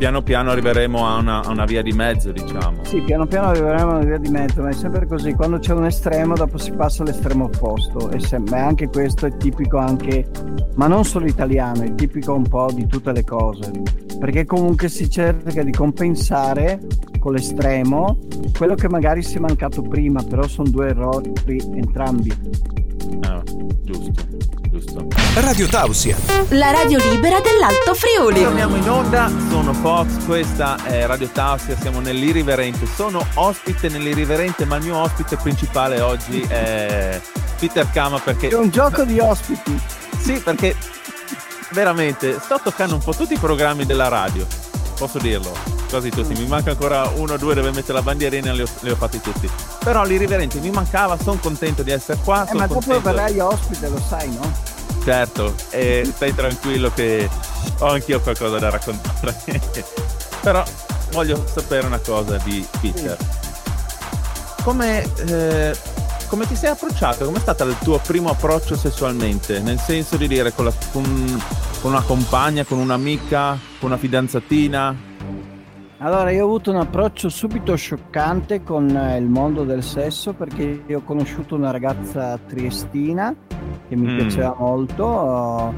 piano 0.00 0.22
piano 0.22 0.50
arriveremo 0.50 1.06
a 1.06 1.16
una, 1.16 1.44
a 1.44 1.50
una, 1.50 1.66
via 1.66 1.82
di 1.82 1.92
mezzo, 1.92 2.32
diciamo. 2.32 2.84
Sì, 2.84 3.02
piano 3.02 3.26
piano 3.26 3.48
arriveremo 3.48 3.90
a 3.90 3.94
una 3.96 4.04
via 4.04 4.16
di 4.16 4.30
mezzo, 4.30 4.62
ma 4.62 4.70
è 4.70 4.72
sempre 4.72 5.06
così. 5.06 5.34
Quando 5.34 5.58
c'è 5.58 5.74
un 5.74 5.84
estremo, 5.84 6.34
dopo 6.34 6.56
si 6.56 6.72
passa 6.72 7.02
all'estremo 7.02 7.44
opposto. 7.44 8.10
E 8.10 8.18
sem- 8.18 8.50
anche 8.52 8.88
questo 8.88 9.26
è 9.26 9.36
tipico 9.36 9.76
anche, 9.76 10.26
ma 10.76 10.86
non 10.86 11.04
solo 11.04 11.26
italiano, 11.26 11.82
è 11.82 11.94
tipico 11.94 12.32
un 12.32 12.48
po' 12.48 12.70
di 12.72 12.86
tutte 12.86 13.12
le 13.12 13.24
cose. 13.24 13.70
Perché 14.18 14.46
comunque 14.46 14.88
si 14.88 15.10
cerca 15.10 15.62
di 15.62 15.70
compensare 15.70 16.80
con 17.20 17.34
l'estremo 17.34 18.18
quello 18.56 18.74
che 18.74 18.88
magari 18.88 19.22
si 19.22 19.36
è 19.36 19.40
mancato 19.40 19.82
prima, 19.82 20.22
però 20.24 20.48
sono 20.48 20.68
due 20.68 20.88
errori 20.88 21.30
entrambi. 21.76 22.32
Ah, 23.20 23.42
giusto 23.82 24.30
giusto. 24.70 25.06
Radio 25.34 25.66
Tausia. 25.66 26.16
La 26.50 26.70
radio 26.70 26.98
libera 27.10 27.40
dell'Alto 27.40 27.94
Friuli. 27.94 28.42
Torniamo 28.42 28.76
in 28.76 28.88
onda, 28.88 29.30
sono 29.48 29.72
Fox, 29.74 30.24
questa 30.24 30.82
è 30.84 31.06
Radio 31.06 31.28
Tausia, 31.28 31.76
siamo 31.76 32.00
nell'Irriverente. 32.00 32.86
Sono 32.86 33.24
ospite 33.34 33.88
nell'Irriverente, 33.88 34.64
ma 34.64 34.76
il 34.76 34.84
mio 34.84 34.96
ospite 34.96 35.36
principale 35.36 36.00
oggi 36.00 36.40
è 36.42 37.20
Peter 37.58 37.88
Kama 37.90 38.18
perché... 38.18 38.48
È 38.48 38.54
un 38.54 38.70
gioco 38.70 39.04
di 39.04 39.18
ospiti. 39.18 39.78
Sì, 40.18 40.40
perché 40.42 40.74
veramente 41.72 42.38
sto 42.40 42.60
toccando 42.62 42.94
un 42.94 43.02
po' 43.02 43.12
tutti 43.12 43.34
i 43.34 43.38
programmi 43.38 43.84
della 43.84 44.08
radio, 44.08 44.46
posso 44.96 45.18
dirlo 45.18 45.79
quasi 45.90 46.08
tutti. 46.08 46.32
Mi 46.34 46.46
manca 46.46 46.70
ancora 46.70 47.10
uno 47.16 47.34
o 47.34 47.36
due 47.36 47.54
dove 47.54 47.70
mettere 47.72 47.94
la 47.94 48.02
bandierina, 48.02 48.52
li 48.52 48.62
ho, 48.62 48.66
li 48.80 48.90
ho 48.90 48.96
fatti 48.96 49.20
tutti. 49.20 49.50
Però 49.84 50.04
l'irriverente 50.04 50.58
mi 50.60 50.70
mancava, 50.70 51.18
sono 51.18 51.38
contento 51.38 51.82
di 51.82 51.90
essere 51.90 52.18
qua. 52.24 52.48
Eh, 52.48 52.54
ma 52.54 52.66
contento. 52.66 52.94
dopo 52.94 53.02
verrai 53.02 53.38
ospite, 53.40 53.88
lo 53.88 54.00
sai, 54.00 54.30
no? 54.30 54.78
Certo, 55.04 55.54
e 55.70 56.10
stai 56.14 56.34
tranquillo 56.34 56.90
che 56.94 57.28
ho 57.78 57.86
anch'io 57.86 58.20
qualcosa 58.20 58.58
da 58.58 58.70
raccontare. 58.70 59.34
Però 60.40 60.62
voglio 61.12 61.44
sapere 61.46 61.86
una 61.86 61.98
cosa 61.98 62.38
di 62.44 62.66
Peter. 62.80 63.16
Sì. 63.18 64.62
Come, 64.62 65.02
eh, 65.26 65.76
come 66.28 66.46
ti 66.46 66.54
sei 66.54 66.70
approcciato? 66.70 67.24
Com'è 67.24 67.40
stato 67.40 67.64
il 67.64 67.76
tuo 67.82 67.98
primo 67.98 68.30
approccio 68.30 68.76
sessualmente? 68.76 69.60
Nel 69.60 69.78
senso 69.78 70.16
di 70.16 70.28
dire 70.28 70.52
con, 70.52 70.66
la, 70.66 70.72
con, 70.92 71.42
con 71.80 71.90
una 71.90 72.02
compagna, 72.02 72.64
con 72.64 72.78
un'amica, 72.78 73.58
con 73.78 73.90
una 73.90 73.98
fidanzatina? 73.98 75.08
Allora, 76.02 76.30
io 76.30 76.44
ho 76.44 76.46
avuto 76.46 76.70
un 76.70 76.78
approccio 76.78 77.28
subito 77.28 77.74
scioccante 77.76 78.62
con 78.62 78.88
eh, 78.88 79.18
il 79.18 79.26
mondo 79.26 79.64
del 79.64 79.82
sesso 79.82 80.32
perché 80.32 80.84
io 80.86 80.98
ho 80.98 81.02
conosciuto 81.02 81.56
una 81.56 81.70
ragazza 81.70 82.38
triestina 82.48 83.34
che 83.86 83.96
mi 83.96 84.10
mm. 84.10 84.16
piaceva 84.16 84.54
molto. 84.58 85.74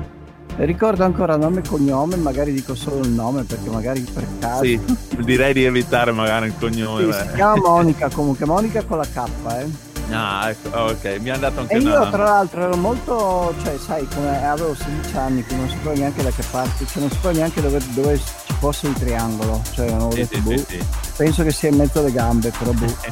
Ricordo 0.59 1.03
ancora 1.03 1.37
nome 1.37 1.59
e 1.59 1.69
cognome, 1.69 2.15
magari 2.15 2.53
dico 2.53 2.77
solo 2.77 3.01
il 3.01 3.09
nome 3.09 3.43
perché 3.43 3.69
magari 3.69 4.01
per 4.03 4.25
caso. 4.39 4.63
Sì, 4.63 4.81
direi 5.25 5.53
di 5.53 5.65
evitare 5.65 6.13
magari 6.13 6.47
il 6.47 6.55
cognome. 6.57 7.13
Sì, 7.13 7.19
si 7.19 7.35
chiama 7.35 7.57
Monica 7.57 8.09
comunque, 8.09 8.47
Monica 8.47 8.85
con 8.85 8.99
la 8.99 9.07
K, 9.07 9.25
eh. 9.59 9.91
Ah, 10.13 10.51
ecco, 10.51 10.69
ok, 10.77 11.19
mi 11.21 11.31
ha 11.31 11.37
dato 11.39 11.61
anche 11.61 11.75
E 11.75 11.79
una... 11.79 11.91
io 11.91 12.11
tra 12.11 12.25
l'altro 12.25 12.61
ero 12.63 12.77
molto, 12.77 13.55
cioè 13.65 13.77
sai, 13.79 14.07
come 14.15 14.45
avevo 14.47 14.75
16 14.75 15.17
anni, 15.17 15.45
che 15.45 15.57
non 15.57 15.69
sapevo 15.69 15.95
neanche 15.95 16.23
da 16.23 16.31
che 16.31 16.45
parte, 16.51 16.87
cioè 16.87 17.01
non 17.01 17.11
sapevo 17.11 17.35
neanche 17.35 17.61
dove, 17.61 17.81
dove 17.95 18.21
fosse 18.63 18.87
il 18.87 18.93
triangolo, 18.93 19.61
cioè 19.73 19.91
non 19.91 20.13
sì, 20.13 20.19
detto, 20.19 20.35
sì, 20.37 20.41
boh, 20.41 20.65
sì, 20.69 20.85
penso 21.17 21.43
che 21.43 21.51
sia 21.51 21.69
in 21.69 21.75
mezzo 21.79 21.99
alle 21.99 22.13
gambe, 22.13 22.53
però 22.57 22.71
boh. 22.71 22.95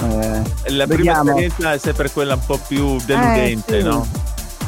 Eh, 0.62 0.70
La 0.70 0.86
prima 0.86 1.18
esperienza 1.18 1.72
è 1.72 1.78
sempre 1.78 2.08
quella 2.12 2.34
un 2.34 2.46
po' 2.46 2.60
più 2.68 3.00
deludente, 3.04 3.78
eh, 3.78 3.82
no? 3.82 4.06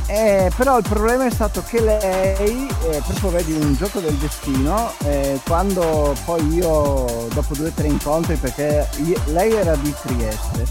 Eh, 0.09 0.51
però 0.57 0.79
il 0.79 0.83
problema 0.83 1.25
è 1.25 1.31
stato 1.31 1.63
che 1.65 1.81
lei, 1.81 2.67
eh, 2.91 3.03
proprio 3.07 3.31
vedi 3.31 3.53
un 3.53 3.75
gioco 3.77 4.01
del 4.01 4.15
destino, 4.15 4.93
eh, 5.05 5.39
quando 5.47 6.17
poi 6.25 6.45
io, 6.49 7.29
dopo 7.33 7.55
due 7.55 7.69
o 7.69 7.73
tre 7.73 7.87
incontri, 7.87 8.35
perché 8.35 8.89
io, 9.05 9.21
lei 9.27 9.53
era 9.53 9.77
di 9.77 9.95
Trieste, 10.03 10.67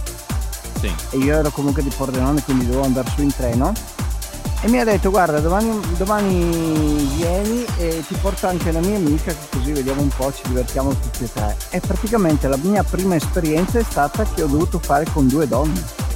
sì. 0.81 0.93
e 1.11 1.17
io 1.19 1.37
ero 1.37 1.51
comunque 1.51 1.83
di 1.83 1.91
Pordenone 1.95 2.43
quindi 2.43 2.65
dovevo 2.65 2.83
andare 2.83 3.09
su 3.15 3.21
in 3.21 3.33
treno 3.33 3.71
e 4.61 4.69
mi 4.69 4.79
ha 4.79 4.83
detto 4.83 5.09
guarda 5.09 5.39
domani, 5.39 5.79
domani 5.97 7.09
vieni 7.15 7.65
e 7.77 8.03
ti 8.07 8.15
porto 8.21 8.47
anche 8.47 8.71
la 8.71 8.79
mia 8.79 8.97
amica 8.97 9.35
così 9.49 9.71
vediamo 9.71 10.01
un 10.01 10.09
po' 10.09 10.31
ci 10.31 10.43
divertiamo 10.47 10.91
tutti 10.91 11.23
e 11.23 11.33
tre 11.33 11.57
e 11.71 11.79
praticamente 11.79 12.47
la 12.47 12.57
mia 12.57 12.83
prima 12.83 13.15
esperienza 13.15 13.79
è 13.79 13.83
stata 13.83 14.23
che 14.23 14.43
ho 14.43 14.47
dovuto 14.47 14.79
fare 14.79 15.05
con 15.11 15.27
due 15.27 15.47
donne 15.47 16.09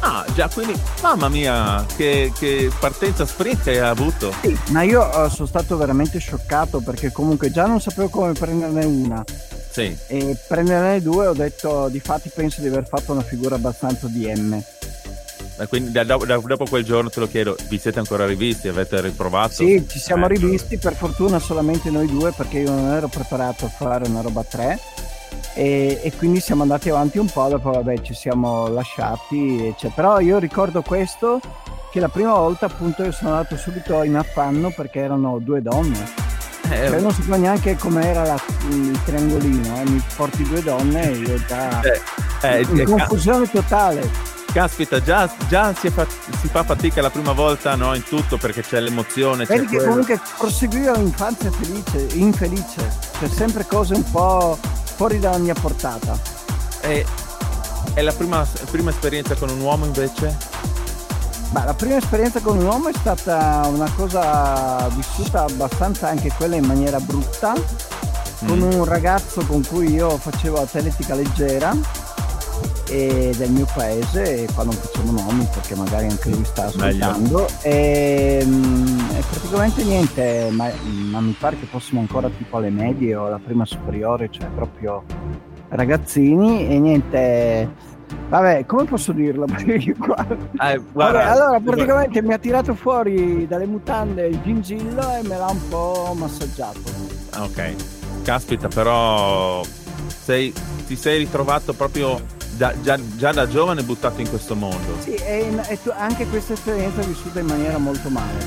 Ah, 0.00 0.24
già, 0.32 0.48
quindi 0.48 0.74
mamma 1.02 1.28
mia, 1.28 1.84
che, 1.96 2.32
che 2.38 2.70
partenza 2.78 3.26
sprint 3.26 3.66
hai 3.66 3.78
avuto. 3.78 4.32
Sì, 4.42 4.56
ma 4.68 4.82
io 4.82 5.02
uh, 5.02 5.28
sono 5.28 5.48
stato 5.48 5.76
veramente 5.76 6.18
scioccato 6.18 6.78
perché 6.80 7.10
comunque 7.10 7.50
già 7.50 7.66
non 7.66 7.80
sapevo 7.80 8.08
come 8.08 8.32
prenderne 8.32 8.84
una. 8.84 9.24
Sì. 9.70 9.96
E 10.06 10.36
prenderne 10.46 11.02
due 11.02 11.26
ho 11.26 11.32
detto, 11.32 11.88
di 11.88 11.98
fatti 11.98 12.30
penso 12.32 12.60
di 12.60 12.68
aver 12.68 12.86
fatto 12.86 13.12
una 13.12 13.22
figura 13.22 13.56
abbastanza 13.56 14.06
di 14.06 14.32
M. 14.32 14.62
Quindi 15.66 15.90
da, 15.90 16.04
da, 16.04 16.16
dopo 16.16 16.64
quel 16.68 16.84
giorno 16.84 17.10
te 17.10 17.20
lo 17.20 17.28
chiedo, 17.28 17.56
vi 17.68 17.78
siete 17.78 17.98
ancora 17.98 18.26
rivisti? 18.26 18.68
Avete 18.68 19.00
riprovato? 19.00 19.54
Sì, 19.54 19.84
ci 19.88 19.98
siamo 19.98 20.26
eh, 20.26 20.28
rivisti, 20.28 20.78
per 20.78 20.94
fortuna 20.94 21.38
solamente 21.38 21.90
noi 21.90 22.06
due 22.06 22.32
perché 22.32 22.58
io 22.58 22.70
non 22.70 22.92
ero 22.92 23.08
preparato 23.08 23.66
a 23.66 23.68
fare 23.68 24.08
una 24.08 24.20
roba 24.20 24.40
a 24.40 24.44
tre 24.44 24.78
e, 25.54 26.00
e, 26.02 26.12
quindi 26.16 26.40
siamo 26.40 26.62
andati 26.62 26.90
avanti 26.90 27.18
un 27.18 27.26
po', 27.26 27.48
dopo 27.48 27.70
vabbè 27.70 28.00
ci 28.02 28.14
siamo 28.14 28.68
lasciati, 28.68 29.74
cioè, 29.76 29.90
però 29.94 30.20
io 30.20 30.38
ricordo 30.38 30.82
questo 30.82 31.40
che 31.90 32.00
la 32.00 32.08
prima 32.08 32.34
volta 32.34 32.66
appunto 32.66 33.02
io 33.02 33.12
sono 33.12 33.30
andato 33.30 33.56
subito 33.56 34.02
in 34.02 34.16
affanno 34.16 34.70
perché 34.70 35.00
erano 35.00 35.38
due 35.38 35.62
donne 35.62 36.26
eh, 36.70 36.88
cioè, 36.88 37.00
non 37.00 37.12
sapevo 37.12 37.36
neanche 37.36 37.76
com'era 37.76 38.24
la, 38.24 38.38
il 38.68 39.00
triangolino, 39.04 39.80
eh. 39.80 39.88
mi 39.88 40.02
porti 40.14 40.42
due 40.42 40.62
donne 40.62 41.10
e 41.10 41.16
io 41.16 41.44
già... 41.46 41.80
Eh, 41.80 42.00
eh, 42.42 42.60
in 42.60 42.84
confusione 42.84 43.46
ca- 43.46 43.60
totale. 43.60 44.10
Caspita, 44.52 45.00
già, 45.02 45.30
già 45.48 45.74
si, 45.74 45.90
fa, 45.90 46.06
si, 46.40 46.48
fa, 46.48 46.64
fatica 46.64 47.02
la 47.02 47.10
prima 47.10 47.32
volta 47.32 47.74
no, 47.76 47.94
in 47.94 48.02
tutto 48.02 48.38
perché 48.38 48.62
c'è 48.62 48.80
l'emozione. 48.80 49.44
Vedi 49.44 49.64
c'è 49.64 49.70
che 49.70 49.76
quello. 49.76 49.90
comunque 49.90 50.20
proseguiva 50.38 50.96
infanzia 50.96 51.50
felice, 51.50 52.16
infelice, 52.16 52.92
c'è 53.20 53.28
sempre 53.28 53.66
cose 53.66 53.94
un 53.94 54.10
po' 54.10 54.58
fuori 54.96 55.18
dalla 55.18 55.38
mia 55.38 55.54
portata. 55.54 56.18
E 56.80 57.04
E 57.94 58.02
la 58.02 58.12
prima, 58.12 58.46
prima 58.70 58.90
esperienza 58.90 59.34
con 59.34 59.50
un 59.50 59.60
uomo 59.60 59.84
invece? 59.84 60.36
Ma 61.50 61.64
la 61.64 61.74
prima 61.74 61.96
esperienza 61.96 62.40
con 62.40 62.56
un 62.58 62.64
uomo 62.64 62.88
è 62.88 62.92
stata 62.94 63.62
una 63.72 63.90
cosa 63.94 64.88
vissuta 64.94 65.44
abbastanza 65.44 66.08
anche 66.08 66.30
quella 66.36 66.56
in 66.56 66.64
maniera 66.64 66.98
brutta, 67.00 67.52
con 68.46 68.58
Mm. 68.58 68.72
un 68.72 68.84
ragazzo 68.84 69.44
con 69.46 69.64
cui 69.66 69.92
io 69.92 70.16
facevo 70.16 70.60
atletica 70.60 71.14
leggera 71.14 71.74
e 72.88 73.32
del 73.36 73.50
mio 73.50 73.66
paese, 73.74 74.44
e 74.44 74.48
qua 74.52 74.64
non 74.64 74.72
facciamo 74.72 75.12
nomi 75.12 75.46
perché 75.52 75.74
magari 75.74 76.06
anche 76.06 76.30
lui 76.30 76.44
sta 76.44 76.64
ascoltando. 76.66 77.46
E, 77.62 78.42
mm, 78.44 78.98
e 79.10 79.22
praticamente 79.30 79.84
niente, 79.84 80.48
ma, 80.52 80.70
ma 81.10 81.20
mi 81.20 81.34
pare 81.38 81.58
che 81.58 81.66
fossimo 81.66 82.00
ancora 82.00 82.28
tipo 82.30 82.56
alle 82.56 82.70
medie 82.70 83.14
o 83.14 83.26
alla 83.26 83.40
prima 83.42 83.64
superiore, 83.64 84.28
cioè 84.30 84.48
proprio 84.54 85.04
ragazzini 85.68 86.68
e 86.68 86.78
niente. 86.78 87.86
Vabbè, 88.30 88.64
come 88.64 88.84
posso 88.84 89.12
qua 89.98 90.26
Eh, 90.62 90.80
Vabbè, 90.92 91.22
allora 91.24 91.60
praticamente 91.60 92.22
mi 92.22 92.32
ha 92.32 92.38
tirato 92.38 92.74
fuori 92.74 93.46
dalle 93.46 93.66
mutande 93.66 94.26
il 94.28 94.40
gingillo 94.42 95.14
e 95.14 95.22
me 95.26 95.36
l'ha 95.36 95.50
un 95.50 95.68
po' 95.68 96.14
massaggiato. 96.16 96.80
Ah, 97.30 97.44
Ok, 97.44 97.74
caspita, 98.22 98.68
però 98.68 99.62
sei, 100.06 100.52
ti 100.86 100.96
sei 100.96 101.18
ritrovato 101.18 101.74
proprio 101.74 102.20
da- 102.58 102.74
già, 102.82 102.98
già 103.16 103.32
da 103.32 103.48
giovane 103.48 103.82
buttato 103.84 104.20
in 104.20 104.28
questo 104.28 104.54
mondo. 104.56 104.96
Sì, 105.00 105.14
e, 105.14 105.48
e 105.68 105.82
tu- 105.82 105.92
anche 105.96 106.26
questa 106.26 106.52
esperienza 106.54 107.00
è 107.00 107.04
vissuta 107.04 107.38
in 107.38 107.46
maniera 107.46 107.78
molto 107.78 108.10
male. 108.10 108.44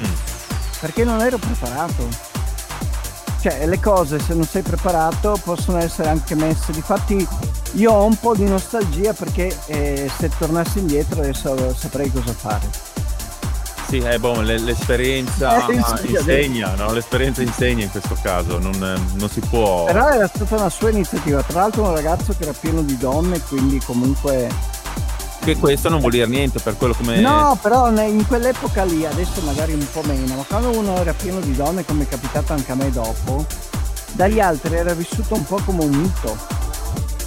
Mm. 0.00 0.12
Perché 0.80 1.04
non 1.04 1.20
ero 1.20 1.38
preparato. 1.38 2.34
Cioè, 3.40 3.64
le 3.66 3.78
cose 3.78 4.18
se 4.18 4.34
non 4.34 4.44
sei 4.44 4.62
preparato 4.62 5.38
possono 5.42 5.78
essere 5.78 6.08
anche 6.08 6.34
messe. 6.34 6.72
Difatti 6.72 7.26
io 7.74 7.92
ho 7.92 8.04
un 8.04 8.16
po' 8.18 8.34
di 8.34 8.44
nostalgia 8.44 9.12
perché 9.12 9.56
eh, 9.66 10.10
se 10.18 10.28
tornassi 10.36 10.80
indietro 10.80 11.20
adesso 11.20 11.74
saprei 11.74 12.10
cosa 12.10 12.32
fare. 12.32 12.68
Sì, 13.88 13.98
eh, 13.98 14.18
boh, 14.18 14.40
le- 14.40 14.58
l'esperienza 14.58 15.66
Eh, 15.68 15.74
insegna, 16.08 16.74
no? 16.74 16.92
L'esperienza 16.92 17.42
insegna 17.42 17.84
in 17.84 17.90
questo 17.90 18.16
caso, 18.20 18.58
non, 18.58 18.76
non 18.78 19.28
si 19.28 19.40
può... 19.40 19.84
Però 19.84 20.08
era 20.08 20.26
stata 20.26 20.56
una 20.56 20.68
sua 20.68 20.90
iniziativa, 20.90 21.40
tra 21.42 21.60
l'altro 21.60 21.84
un 21.84 21.94
ragazzo 21.94 22.34
che 22.36 22.42
era 22.42 22.52
pieno 22.52 22.82
di 22.82 22.96
donne, 22.96 23.40
quindi 23.42 23.80
comunque... 23.84 24.48
Che 25.44 25.56
questo 25.58 25.88
non 25.88 26.00
vuol 26.00 26.10
dire 26.10 26.26
niente 26.26 26.58
per 26.58 26.76
quello 26.76 26.94
come... 26.94 27.20
No, 27.20 27.56
però 27.62 27.88
in 27.90 28.26
quell'epoca 28.26 28.82
lì, 28.82 29.06
adesso 29.06 29.40
magari 29.42 29.74
un 29.74 29.86
po' 29.92 30.02
meno, 30.02 30.34
ma 30.34 30.42
quando 30.42 30.76
uno 30.76 30.96
era 30.96 31.12
pieno 31.12 31.38
di 31.38 31.54
donne, 31.54 31.84
come 31.84 32.02
è 32.02 32.08
capitato 32.08 32.52
anche 32.52 32.72
a 32.72 32.74
me 32.74 32.90
dopo, 32.90 33.46
dagli 34.12 34.40
altri 34.40 34.74
era 34.74 34.94
vissuto 34.94 35.34
un 35.34 35.44
po' 35.44 35.60
come 35.64 35.84
un 35.84 35.90
mito. 35.90 36.36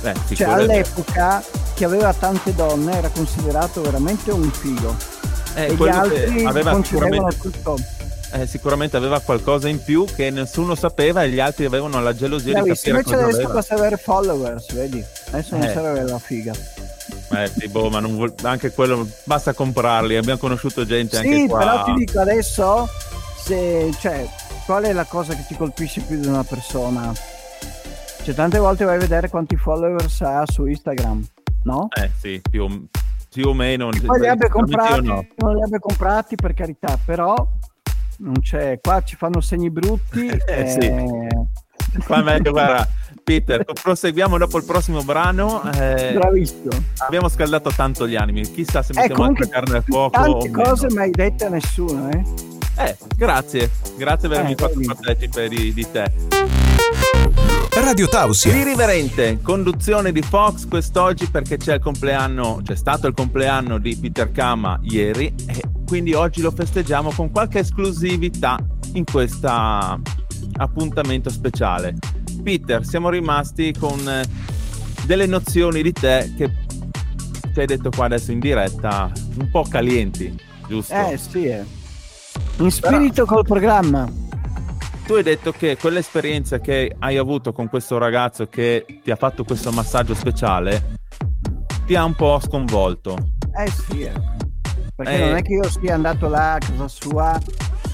Eh, 0.01 0.13
sì, 0.27 0.35
Cioè 0.35 0.49
all'epoca 0.49 1.41
chi 1.73 1.85
aveva 1.85 2.13
tante 2.13 2.53
donne 2.53 2.97
era 2.97 3.07
considerato 3.09 3.81
veramente 3.81 4.31
un 4.31 4.51
figo. 4.51 5.17
Eh, 5.65 5.73
gli 5.75 5.87
altri 5.87 6.45
aveva 6.45 6.81
sicuramente, 6.83 7.37
tutto. 7.37 7.77
eh, 8.33 8.45
sicuramente 8.47 8.97
aveva 8.97 9.19
qualcosa 9.19 9.67
in 9.67 9.83
più 9.83 10.05
che 10.05 10.29
nessuno 10.29 10.75
sapeva 10.75 11.23
e 11.23 11.29
gli 11.29 11.39
altri 11.39 11.65
avevano 11.65 12.01
la 12.01 12.13
gelosia 12.15 12.53
di 12.53 12.61
Bravissimo, 12.61 12.97
capire 12.97 12.97
invece 12.97 13.15
cosa 13.15 13.23
adesso 13.23 13.37
aveva. 13.37 13.53
basta 13.53 13.75
avere 13.75 13.97
followers, 13.97 14.73
vedi? 14.73 15.03
Adesso 15.31 15.55
non 15.57 15.65
Eh. 15.67 15.73
serve 15.73 15.87
avere 15.89 16.05
la 16.07 16.19
figa. 16.19 16.53
Eh, 17.31 17.51
sì, 17.57 17.67
boh, 17.67 17.89
ma 17.89 17.99
non 17.99 18.15
vuol- 18.15 18.33
anche 18.43 18.71
quello 18.71 19.07
basta 19.23 19.53
comprarli. 19.53 20.15
Abbiamo 20.15 20.39
conosciuto 20.39 20.85
gente 20.85 21.17
anche 21.17 21.33
Sì, 21.35 21.47
qua. 21.47 21.59
però 21.59 21.83
ti 21.85 21.93
dico 21.93 22.19
adesso, 22.19 22.87
se, 23.43 23.91
cioè, 23.99 24.27
qual 24.65 24.83
è 24.83 24.93
la 24.93 25.05
cosa 25.05 25.33
che 25.35 25.43
ti 25.47 25.55
colpisce 25.55 26.01
più 26.01 26.19
di 26.19 26.27
una 26.27 26.43
persona? 26.43 27.11
Cioè, 28.23 28.33
tante 28.35 28.57
volte 28.59 28.83
vai 28.85 28.95
a 28.95 28.99
vedere 28.99 29.29
quanti 29.29 29.55
followers 29.55 30.21
ha 30.21 30.43
su 30.45 30.65
Instagram, 30.65 31.25
no? 31.63 31.87
Eh 31.99 32.11
sì, 32.19 32.41
più, 32.49 32.87
più 33.29 33.47
o 33.47 33.53
meno. 33.53 33.89
Poi 34.05 34.19
li 34.19 34.27
abbia 34.27 34.49
comprati, 34.49 35.05
no. 35.05 35.25
non 35.37 35.55
li 35.55 35.61
abbia 35.63 35.79
comprati 35.79 36.35
per 36.35 36.53
carità, 36.53 36.97
però 37.05 37.35
non 38.19 38.33
c'è, 38.41 38.79
qua 38.81 39.01
ci 39.03 39.15
fanno 39.15 39.41
segni 39.41 39.69
brutti. 39.69 40.27
Eh, 40.47 40.67
sì. 40.67 40.79
eh, 40.87 41.27
Qua 42.05 42.21
meglio, 42.21 42.51
guarda, 42.51 42.87
Peter, 43.23 43.63
proseguiamo 43.63 44.37
dopo 44.37 44.57
il 44.57 44.63
prossimo 44.65 45.01
brano. 45.03 45.63
eh, 45.71 46.11
Bravissimo. 46.13 46.69
abbiamo 46.97 47.27
scaldato 47.29 47.71
tanto 47.71 48.07
gli 48.07 48.15
animi. 48.15 48.41
Chissà 48.41 48.83
se 48.83 48.91
Eh, 48.91 48.95
mettiamo 48.95 49.21
comunque, 49.21 49.45
altra 49.45 49.59
carne 49.59 49.77
al 49.77 49.83
fuoco. 49.83 50.21
tante 50.21 50.51
cose 50.51 50.87
mai 50.93 51.09
dette 51.09 51.45
a 51.45 51.49
nessuno, 51.49 52.09
eh? 52.11 52.23
Eh, 52.77 52.95
grazie, 53.15 53.71
grazie 53.97 54.29
per 54.29 54.37
avermi 54.39 54.53
Eh, 54.53 54.55
fatto 54.57 54.79
partecipe 54.85 55.47
di, 55.49 55.73
di 55.73 55.87
te. 55.91 56.11
Radio 57.81 58.07
Tausia. 58.07 58.51
L'irriverente 58.51 59.39
conduzione 59.41 60.11
di 60.11 60.21
Fox 60.21 60.67
quest'oggi 60.67 61.27
perché 61.27 61.57
c'è 61.57 61.75
il 61.75 61.79
compleanno, 61.79 62.59
c'è 62.63 62.75
stato 62.75 63.07
il 63.07 63.13
compleanno 63.13 63.77
di 63.77 63.95
Peter 63.95 64.31
Kama 64.31 64.79
ieri 64.83 65.33
e 65.47 65.61
quindi 65.85 66.13
oggi 66.13 66.41
lo 66.41 66.51
festeggiamo 66.51 67.11
con 67.11 67.31
qualche 67.31 67.59
esclusività 67.59 68.57
in 68.93 69.05
questo 69.05 69.47
appuntamento 70.57 71.29
speciale. 71.29 71.95
Peter, 72.43 72.85
siamo 72.85 73.09
rimasti 73.09 73.73
con 73.77 73.99
eh, 74.07 74.23
delle 75.05 75.25
nozioni 75.25 75.81
di 75.81 75.93
te 75.93 76.33
che 76.37 76.51
ti 77.53 77.59
hai 77.59 77.65
detto 77.65 77.89
qua 77.89 78.05
adesso 78.05 78.31
in 78.31 78.39
diretta, 78.39 79.11
un 79.37 79.49
po' 79.49 79.63
calienti, 79.63 80.37
giusto? 80.67 80.93
Eh 80.93 81.17
sì, 81.17 81.45
eh. 81.45 81.63
In 82.57 82.71
spirito 82.71 83.25
col 83.25 83.45
programma. 83.45 84.27
Tu 85.09 85.15
hai 85.15 85.23
detto 85.23 85.51
che 85.51 85.75
quell'esperienza 85.75 86.59
che 86.59 86.95
hai 86.99 87.17
avuto 87.17 87.51
con 87.51 87.67
questo 87.67 87.97
ragazzo 87.97 88.45
che 88.45 88.85
ti 89.01 89.09
ha 89.09 89.15
fatto 89.15 89.43
questo 89.43 89.71
massaggio 89.71 90.13
speciale 90.13 90.97
ti 91.87 91.95
ha 91.95 92.03
un 92.03 92.13
po' 92.13 92.39
sconvolto. 92.39 93.17
Eh 93.59 93.71
sì, 93.71 94.01
eh. 94.01 94.11
perché 94.95 95.15
Eh. 95.15 95.25
non 95.25 95.35
è 95.37 95.41
che 95.41 95.53
io 95.53 95.67
sia 95.67 95.95
andato 95.95 96.29
là 96.29 96.53
a 96.53 96.57
casa 96.59 96.87
sua 96.87 97.39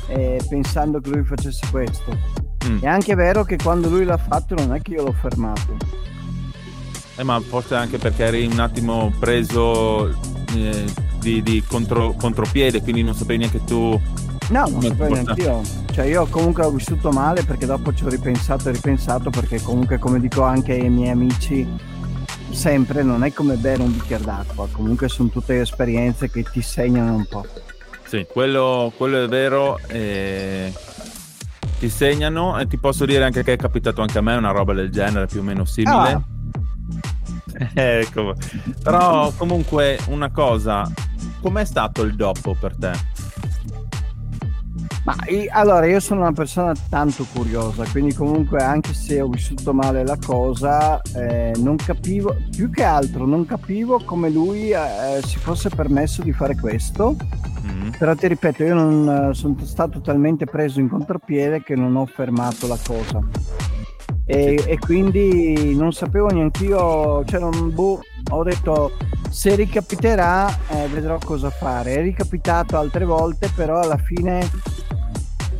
eh, 0.07 0.41
pensando 0.49 0.99
che 0.99 1.09
lui 1.11 1.23
facesse 1.23 1.65
questo. 1.71 2.17
Mm. 2.67 2.79
È 2.81 2.87
anche 2.87 3.15
vero 3.15 3.45
che 3.45 3.55
quando 3.63 3.87
lui 3.87 4.03
l'ha 4.03 4.17
fatto 4.17 4.53
non 4.55 4.75
è 4.75 4.81
che 4.81 4.91
io 4.95 5.03
l'ho 5.03 5.13
fermato. 5.13 5.77
Eh, 7.15 7.23
ma 7.23 7.39
forse 7.39 7.75
anche 7.75 7.97
perché 7.97 8.25
eri 8.25 8.45
un 8.45 8.59
attimo 8.59 9.13
preso 9.17 10.09
eh, 10.53 10.83
di, 11.19 11.41
di 11.41 11.63
contro- 11.65 12.11
contropiede, 12.11 12.81
quindi 12.81 13.03
non 13.03 13.15
sapevi 13.15 13.39
neanche 13.39 13.63
tu. 13.63 13.97
No, 14.49 14.67
non 14.67 14.81
sapevo 14.81 15.13
neanche 15.13 15.41
io. 15.41 15.84
Cioè 15.95 16.07
io 16.07 16.25
comunque 16.25 16.65
ho 16.65 16.71
vissuto 16.71 17.09
male 17.09 17.45
perché 17.45 17.65
dopo 17.65 17.93
ci 17.93 18.03
ho 18.03 18.09
ripensato 18.09 18.67
e 18.67 18.73
ripensato 18.73 19.29
perché 19.29 19.61
comunque 19.61 19.97
come 19.97 20.19
dico 20.19 20.43
anche 20.43 20.73
ai 20.73 20.89
miei 20.89 21.11
amici 21.11 21.65
sempre 22.51 23.01
non 23.01 23.23
è 23.23 23.31
come 23.31 23.55
bere 23.55 23.81
un 23.81 23.93
bicchiere 23.93 24.25
d'acqua, 24.25 24.67
comunque 24.69 25.07
sono 25.07 25.29
tutte 25.29 25.61
esperienze 25.61 26.29
che 26.29 26.43
ti 26.43 26.61
segnano 26.61 27.15
un 27.15 27.25
po'. 27.25 27.45
Sì, 28.03 28.27
quello, 28.29 28.91
quello 28.97 29.23
è 29.23 29.27
vero. 29.29 29.79
eh, 29.87 30.73
ti 31.79 31.87
segnano 31.87 32.59
e 32.59 32.67
ti 32.67 32.77
posso 32.77 33.05
dire 33.05 33.23
anche 33.23 33.41
che 33.41 33.53
è 33.53 33.57
capitato 33.57 34.01
anche 34.01 34.17
a 34.17 34.21
me 34.21 34.35
una 34.35 34.51
roba 34.51 34.73
del 34.73 34.91
genere, 34.91 35.27
più 35.27 35.39
o 35.39 35.43
meno 35.43 35.63
simile. 35.63 36.11
Ah. 36.11 36.21
ecco, 37.73 38.35
però 38.83 39.31
comunque 39.37 39.97
una 40.07 40.29
cosa, 40.29 40.91
com'è 41.39 41.63
stato 41.63 42.01
il 42.01 42.15
dopo 42.15 42.53
per 42.53 42.75
te? 42.75 42.91
Ma 45.05 45.15
allora 45.51 45.85
io 45.85 45.99
sono 45.99 46.21
una 46.21 46.33
persona 46.33 46.73
tanto 46.89 47.25
curiosa, 47.31 47.85
quindi 47.91 48.13
comunque 48.13 48.61
anche 48.61 48.93
se 48.93 49.21
ho 49.21 49.27
vissuto 49.27 49.71
male 49.71 50.03
la 50.03 50.17
cosa, 50.17 50.99
eh, 51.13 51.53
non 51.57 51.75
capivo, 51.75 52.35
più 52.49 52.71
che 52.71 52.83
altro 52.83 53.25
non 53.25 53.45
capivo 53.45 54.01
come 54.03 54.29
lui 54.31 54.71
eh, 54.71 55.21
si 55.23 55.37
fosse 55.37 55.69
permesso 55.69 56.23
di 56.23 56.33
fare 56.33 56.55
questo, 56.55 57.15
Mm. 57.65 57.89
però 57.97 58.13
ti 58.13 58.27
ripeto, 58.27 58.63
io 58.63 58.75
non 58.75 59.29
eh, 59.29 59.33
sono 59.33 59.55
stato 59.63 59.99
talmente 59.99 60.45
preso 60.45 60.79
in 60.79 60.87
contropiede 60.87 61.63
che 61.63 61.75
non 61.75 61.95
ho 61.95 62.05
fermato 62.05 62.67
la 62.67 62.77
cosa. 62.83 63.19
E, 64.27 64.63
e 64.65 64.79
quindi 64.79 65.75
non 65.75 65.91
sapevo 65.91 66.27
neanche 66.29 66.65
io, 66.65 67.23
cioè 67.25 67.39
non, 67.39 67.73
boh, 67.73 67.99
ho 68.31 68.43
detto 68.43 68.91
se 69.29 69.55
ricapiterà 69.55 70.47
eh, 70.69 70.87
vedrò 70.87 71.17
cosa 71.23 71.49
fare. 71.49 71.95
È 71.95 72.01
ricapitato 72.01 72.77
altre 72.77 73.05
volte, 73.05 73.49
però 73.55 73.79
alla 73.79 73.97
fine, 73.97 74.47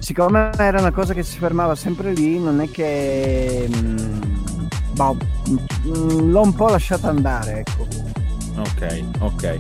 siccome 0.06 0.52
era 0.56 0.80
una 0.80 0.92
cosa 0.92 1.16
che 1.16 1.24
si 1.24 1.40
fermava 1.40 1.74
sempre 1.74 2.14
lì, 2.14 2.38
non 2.38 2.62
è 2.62 2.70
che 2.70 3.68
mm, 3.68 4.22
boh, 4.94 5.18
mm, 5.50 6.30
l'ho 6.30 6.42
un 6.42 6.54
po' 6.54 6.68
lasciata 6.68 7.10
andare, 7.10 7.66
ecco. 7.66 7.88
Ok, 8.58 9.04
ok. 9.18 9.60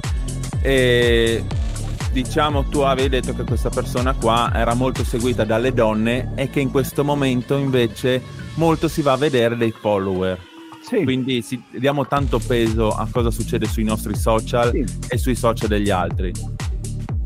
E 0.61 1.43
diciamo 2.11 2.65
tu 2.65 2.81
avevi 2.81 3.09
detto 3.09 3.33
che 3.33 3.43
questa 3.43 3.69
persona 3.69 4.13
qua 4.13 4.51
era 4.53 4.75
molto 4.75 5.03
seguita 5.03 5.45
dalle 5.45 5.73
donne 5.73 6.33
e 6.35 6.51
che 6.51 6.59
in 6.59 6.69
questo 6.69 7.03
momento 7.03 7.57
invece 7.57 8.21
molto 8.53 8.87
si 8.87 9.01
va 9.01 9.13
a 9.13 9.17
vedere 9.17 9.57
dei 9.57 9.71
follower. 9.71 10.39
Sì, 10.79 11.03
Quindi 11.03 11.41
si- 11.41 11.63
diamo 11.71 12.05
tanto 12.05 12.37
peso 12.37 12.89
a 12.91 13.07
cosa 13.11 13.31
succede 13.31 13.65
sui 13.65 13.83
nostri 13.83 14.15
social 14.15 14.69
sì. 14.69 14.85
e 15.09 15.17
sui 15.17 15.33
social 15.33 15.69
degli 15.69 15.89
altri. 15.89 16.31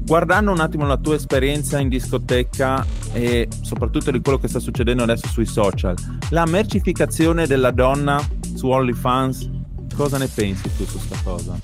Guardando 0.09 0.51
un 0.51 0.61
attimo 0.61 0.87
la 0.87 0.97
tua 0.97 1.15
esperienza 1.15 1.79
in 1.79 1.89
discoteca 1.89 2.83
e 3.11 3.47
soprattutto 3.61 4.11
di 4.11 4.21
quello 4.21 4.37
che 4.37 4.47
sta 4.47 4.59
succedendo 4.59 5.03
adesso 5.03 5.27
sui 5.27 5.45
social, 5.45 5.95
la 6.29 6.45
mercificazione 6.45 7.47
della 7.47 7.71
donna 7.71 8.21
su 8.55 8.67
OnlyFans, 8.67 9.49
cosa 9.95 10.17
ne 10.17 10.27
pensi 10.27 10.69
tu 10.75 10.85
su 10.85 10.97
sta 10.99 11.17
cosa? 11.23 11.57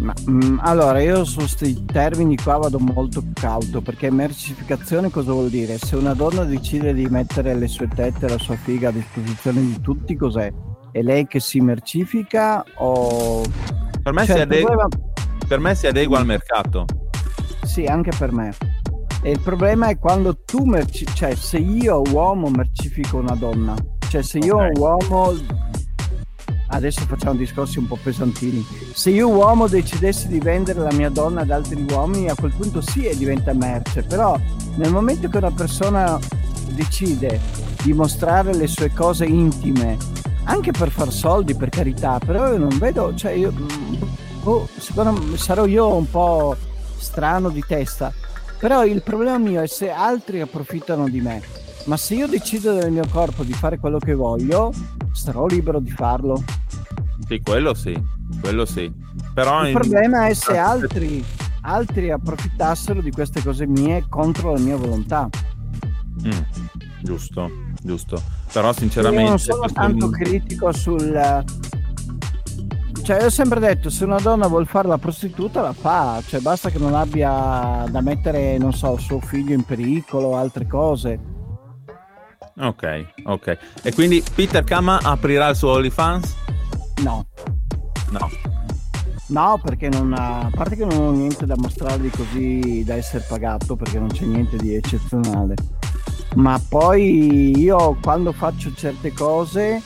Ma, 0.00 0.14
mm, 0.30 0.58
allora, 0.62 1.00
io 1.00 1.24
su 1.24 1.38
questi 1.38 1.84
termini 1.84 2.36
qua 2.36 2.56
vado 2.56 2.78
molto 2.78 3.22
cauto 3.34 3.82
perché 3.82 4.10
mercificazione 4.10 5.10
cosa 5.10 5.32
vuol 5.32 5.50
dire? 5.50 5.76
Se 5.76 5.94
una 5.96 6.14
donna 6.14 6.44
decide 6.44 6.94
di 6.94 7.06
mettere 7.06 7.54
le 7.54 7.68
sue 7.68 7.88
tette 7.88 8.26
e 8.26 8.28
la 8.30 8.38
sua 8.38 8.56
figa 8.56 8.88
a 8.88 8.92
disposizione 8.92 9.60
di 9.60 9.80
tutti, 9.82 10.16
cos'è? 10.16 10.50
È 10.90 11.02
lei 11.02 11.26
che 11.26 11.38
si 11.38 11.60
mercifica 11.60 12.64
o... 12.78 13.42
Per 14.02 14.12
me, 14.12 14.24
cioè, 14.24 14.36
si, 14.36 14.42
adegua, 14.42 14.70
problema... 14.70 14.88
per 15.46 15.58
me 15.60 15.74
si 15.74 15.86
adegua 15.86 16.18
al 16.18 16.26
mercato. 16.26 16.86
Sì, 17.64 17.84
anche 17.84 18.10
per 18.16 18.32
me. 18.32 18.54
E 19.22 19.30
il 19.30 19.40
problema 19.40 19.88
è 19.88 19.98
quando 19.98 20.36
tu 20.44 20.64
merci... 20.64 21.04
cioè 21.14 21.34
se 21.34 21.58
io 21.58 22.02
uomo 22.10 22.48
mercifico 22.48 23.18
una 23.18 23.34
donna, 23.34 23.74
cioè 24.08 24.22
se 24.22 24.38
io 24.38 24.56
okay. 24.56 24.72
uomo 24.76 25.34
adesso 26.72 27.00
facciamo 27.02 27.36
discorsi 27.36 27.78
un 27.78 27.86
po' 27.86 27.98
pesantini. 28.02 28.64
Se 28.92 29.10
io 29.10 29.28
uomo 29.28 29.68
decidessi 29.68 30.28
di 30.28 30.38
vendere 30.38 30.80
la 30.80 30.92
mia 30.92 31.10
donna 31.10 31.42
ad 31.42 31.50
altri 31.50 31.84
uomini, 31.90 32.28
a 32.28 32.34
quel 32.34 32.52
punto 32.56 32.80
sì 32.80 33.06
e 33.06 33.16
diventa 33.16 33.52
merce, 33.52 34.02
però 34.02 34.38
nel 34.76 34.92
momento 34.92 35.28
che 35.28 35.36
una 35.36 35.50
persona 35.50 36.18
decide 36.70 37.40
di 37.82 37.92
mostrare 37.92 38.54
le 38.54 38.66
sue 38.66 38.92
cose 38.92 39.24
intime, 39.24 39.96
anche 40.44 40.70
per 40.70 40.90
far 40.90 41.12
soldi, 41.12 41.54
per 41.54 41.68
carità, 41.68 42.18
però 42.18 42.52
io 42.52 42.58
non 42.58 42.78
vedo, 42.78 43.14
cioè 43.14 43.32
io, 43.32 43.52
oh, 44.44 44.68
secondo 44.78 45.20
me 45.20 45.36
sarò 45.36 45.66
io 45.66 45.94
un 45.94 46.08
po' 46.08 46.56
strano 46.96 47.48
di 47.48 47.64
testa, 47.66 48.12
però 48.60 48.84
il 48.84 49.02
problema 49.02 49.38
mio 49.38 49.62
è 49.62 49.66
se 49.66 49.90
altri 49.90 50.40
approfittano 50.40 51.08
di 51.08 51.20
me. 51.20 51.42
Ma 51.86 51.96
se 51.96 52.14
io 52.14 52.26
decido 52.26 52.74
del 52.74 52.92
mio 52.92 53.06
corpo 53.10 53.42
di 53.42 53.54
fare 53.54 53.78
quello 53.78 53.98
che 53.98 54.14
voglio, 54.14 54.70
sarò 55.12 55.46
libero 55.46 55.80
di 55.80 55.90
farlo. 55.90 56.44
Sì, 57.26 57.40
quello 57.40 57.72
sì, 57.72 57.98
quello 58.40 58.66
sì. 58.66 58.92
Però 59.32 59.62
il 59.62 59.68
in... 59.68 59.74
problema 59.74 60.26
è 60.26 60.34
se 60.34 60.58
altri, 60.58 61.24
altri 61.62 62.10
approfittassero 62.10 63.00
di 63.00 63.10
queste 63.10 63.42
cose 63.42 63.66
mie 63.66 64.04
contro 64.08 64.52
la 64.52 64.60
mia 64.60 64.76
volontà. 64.76 65.26
Mm, 66.26 66.30
giusto, 67.02 67.50
giusto. 67.82 68.22
Però 68.52 68.72
sinceramente... 68.74 69.22
Io 69.22 69.28
non 69.30 69.38
sono 69.38 69.66
tanto 69.72 70.08
mi... 70.08 70.12
critico 70.12 70.70
sul... 70.72 71.44
Cioè, 73.10 73.24
ho 73.24 73.28
sempre 73.28 73.58
detto, 73.58 73.90
se 73.90 74.04
una 74.04 74.20
donna 74.20 74.46
vuole 74.46 74.66
fare 74.66 74.86
la 74.86 74.96
prostituta 74.96 75.60
la 75.60 75.72
fa, 75.72 76.22
cioè 76.24 76.38
basta 76.38 76.70
che 76.70 76.78
non 76.78 76.94
abbia 76.94 77.84
da 77.90 78.00
mettere, 78.02 78.56
non 78.56 78.72
so, 78.72 78.96
suo 78.98 79.18
figlio 79.18 79.52
in 79.52 79.64
pericolo 79.64 80.28
o 80.28 80.36
altre 80.36 80.68
cose. 80.68 81.18
Ok, 82.56 83.06
ok. 83.24 83.58
E 83.82 83.92
quindi 83.94 84.22
Peter 84.32 84.62
Kama 84.62 85.00
aprirà 85.02 85.48
il 85.48 85.56
suo 85.56 85.72
OnlyFans? 85.72 86.36
No. 87.02 87.26
No. 88.10 88.30
No, 89.26 89.60
perché 89.60 89.88
non 89.88 90.14
ha, 90.16 90.42
a 90.42 90.50
parte 90.54 90.76
che 90.76 90.84
non 90.84 91.00
ho 91.00 91.10
niente 91.10 91.46
da 91.46 91.56
mostrargli 91.56 92.10
così 92.10 92.84
da 92.86 92.94
essere 92.94 93.24
pagato, 93.28 93.74
perché 93.74 93.98
non 93.98 94.06
c'è 94.06 94.24
niente 94.24 94.56
di 94.56 94.72
eccezionale. 94.76 95.56
Ma 96.36 96.62
poi 96.68 97.58
io 97.58 97.98
quando 98.00 98.30
faccio 98.30 98.72
certe 98.72 99.12
cose 99.12 99.82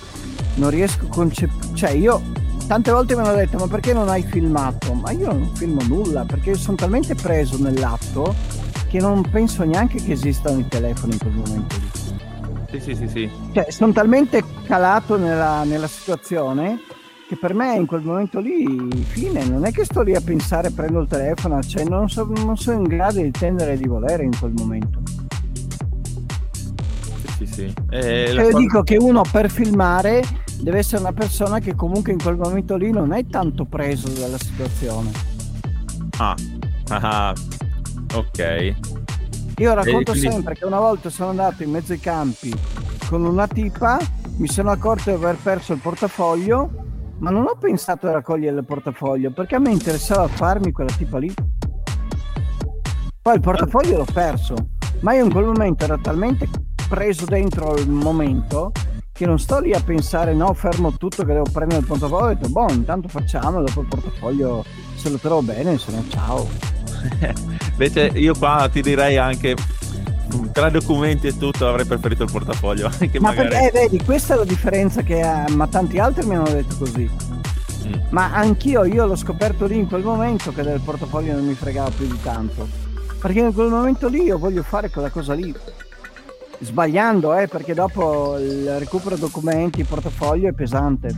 non 0.57 0.69
riesco 0.69 1.07
a 1.07 1.09
concepire, 1.09 1.75
cioè 1.75 1.93
io 1.93 2.43
tante 2.67 2.91
volte 2.91 3.15
mi 3.15 3.21
hanno 3.21 3.35
detto 3.35 3.59
ma 3.59 3.67
perché 3.67 3.93
non 3.93 4.09
hai 4.09 4.23
filmato? 4.23 4.95
Ma 4.95 5.11
io 5.11 5.27
non 5.27 5.51
filmo 5.55 5.83
nulla, 5.87 6.25
perché 6.25 6.55
sono 6.55 6.77
talmente 6.77 7.15
preso 7.15 7.61
nell'atto 7.61 8.35
che 8.89 8.99
non 9.01 9.23
penso 9.31 9.65
neanche 9.65 10.03
che 10.03 10.13
esistano 10.13 10.61
i 10.61 10.69
telefoni 10.69 11.13
in 11.13 11.19
quel 11.19 11.33
momento 11.33 11.77
lì. 11.77 11.91
Sì, 12.71 12.81
sì, 12.81 12.95
sì, 12.95 13.09
sì. 13.09 13.31
Cioè, 13.53 13.71
sono 13.71 13.93
talmente 13.93 14.43
calato 14.67 15.17
nella, 15.17 15.65
nella 15.65 15.87
situazione 15.87 16.81
che 17.27 17.37
per 17.37 17.55
me 17.55 17.75
in 17.77 17.87
quel 17.87 18.03
momento 18.03 18.41
lì, 18.41 18.89
fine, 19.05 19.45
non 19.47 19.65
è 19.65 19.71
che 19.71 19.85
sto 19.85 20.03
lì 20.03 20.15
a 20.15 20.21
pensare, 20.21 20.71
prendo 20.71 21.01
il 21.01 21.09
telefono, 21.09 21.63
cioè 21.63 21.85
non, 21.85 22.09
so, 22.09 22.31
non 22.45 22.57
sono 22.57 22.79
in 22.79 22.85
grado 22.85 23.21
di 23.21 23.31
tendere 23.31 23.73
e 23.73 23.77
di 23.77 23.87
volere 23.87 24.25
in 24.25 24.37
quel 24.39 24.53
momento. 24.53 25.01
Sì, 27.39 27.47
sì. 27.47 27.75
Eh, 27.91 28.27
cioè, 28.29 28.45
io 28.45 28.51
cosa... 28.51 28.59
dico 28.59 28.83
che 28.83 28.97
uno 28.97 29.23
per 29.31 29.51
filmare 29.51 30.23
deve 30.61 30.79
essere 30.79 31.01
una 31.01 31.13
persona 31.13 31.59
che 31.59 31.75
comunque 31.75 32.13
in 32.13 32.21
quel 32.21 32.37
momento 32.37 32.77
lì 32.77 32.91
non 32.91 33.13
è 33.13 33.27
tanto 33.27 33.65
preso 33.65 34.09
dalla 34.09 34.39
situazione. 34.39 35.11
Ah, 36.19 36.35
ah 36.89 37.35
ok. 38.15 38.75
Io 39.59 39.75
racconto 39.75 40.13
quindi... 40.13 40.31
sempre 40.31 40.55
che 40.55 40.65
una 40.65 40.81
volta 40.81 41.11
sono 41.11 41.31
andato 41.31 41.63
in 41.63 41.71
mezzo 41.71 41.93
ai 41.93 42.01
campi 42.01 42.53
con 43.09 43.25
una 43.25 43.47
tipa, 43.47 43.99
mi 44.39 44.49
sono 44.49 44.71
accorto 44.71 45.11
di 45.11 45.17
aver 45.17 45.37
perso 45.37 45.73
il 45.73 45.79
portafoglio, 45.79 46.71
ma 47.19 47.31
non 47.31 47.45
ho 47.47 47.57
pensato 47.57 48.09
a 48.09 48.13
raccogliere 48.13 48.59
il 48.59 48.65
portafoglio 48.65 49.31
perché 49.31 49.55
a 49.55 49.61
me 49.61 49.71
interessava 49.71 50.27
farmi 50.27 50.73
quella 50.73 50.91
tipa 50.91 51.19
lì. 51.19 51.33
Poi 53.23 53.35
il 53.35 53.41
portafoglio 53.41 53.99
l'ho 53.99 54.07
perso, 54.13 54.55
ma 55.01 55.15
io 55.15 55.25
in 55.25 55.33
quel 55.33 55.45
momento 55.45 55.85
ero 55.85 55.99
talmente 56.01 56.49
preso 56.89 57.25
dentro 57.25 57.77
il 57.77 57.89
momento 57.89 58.73
che 59.15 59.27
non 59.27 59.39
sto 59.39 59.61
lì 59.61 59.73
a 59.73 59.81
pensare 59.81 60.35
no 60.35 60.53
fermo 60.55 60.93
tutto 60.97 61.25
che 61.25 61.33
devo 61.35 61.49
prendere 61.53 61.83
il 61.83 61.87
portafoglio 61.87 62.25
ho 62.25 62.29
detto 62.35 62.49
boh 62.49 62.69
intanto 62.73 63.07
facciamo 63.07 63.63
dopo 63.63 63.83
il 63.83 63.87
portafoglio 63.87 64.65
se 64.97 65.09
lo 65.09 65.19
trovo 65.19 65.41
bene 65.41 65.79
se 65.79 65.93
no 65.93 66.05
ciao 66.09 66.49
invece 67.71 68.11
io 68.15 68.35
qua 68.35 68.69
ti 68.73 68.83
direi 68.83 69.17
anche 69.17 69.55
tra 70.51 70.69
documenti 70.69 71.29
e 71.29 71.39
tutto 71.39 71.69
avrei 71.69 71.85
preferito 71.87 72.25
il 72.25 72.33
portafoglio 72.33 72.91
ma 73.21 73.29
magari... 73.29 73.49
perché 73.51 73.69
eh, 73.69 73.71
vedi 73.71 74.05
questa 74.05 74.35
è 74.35 74.37
la 74.37 74.45
differenza 74.45 75.03
che 75.03 75.21
ha, 75.21 75.45
ma 75.51 75.69
tanti 75.69 76.01
altri 76.01 76.27
mi 76.27 76.35
hanno 76.35 76.51
detto 76.51 76.77
così. 76.77 77.09
Mm. 77.87 77.93
ma 78.11 78.33
anch'io 78.33 78.85
io 78.85 79.05
l'ho 79.05 79.15
scoperto 79.15 79.67
lì 79.67 79.77
in 79.77 79.87
quel 79.87 80.03
momento 80.03 80.53
che 80.53 80.63
del 80.63 80.81
portafoglio 80.81 81.35
non 81.35 81.47
mi 81.47 81.55
fregava 81.55 81.91
più 81.91 82.07
di 82.07 82.19
tanto. 82.23 82.67
Perché 83.21 83.41
in 83.41 83.53
quel 83.53 83.69
momento 83.69 84.09
lì 84.09 84.23
io 84.23 84.39
voglio 84.39 84.63
fare 84.63 84.89
quella 84.89 85.11
cosa 85.11 85.35
lì 85.35 85.55
sbagliando 86.65 87.35
eh, 87.35 87.47
perché 87.47 87.75
dopo 87.75 88.37
il 88.39 88.79
recupero 88.79 89.17
documenti 89.17 89.85
portafoglio 89.85 90.49
è 90.49 90.53
pesante 90.53 91.17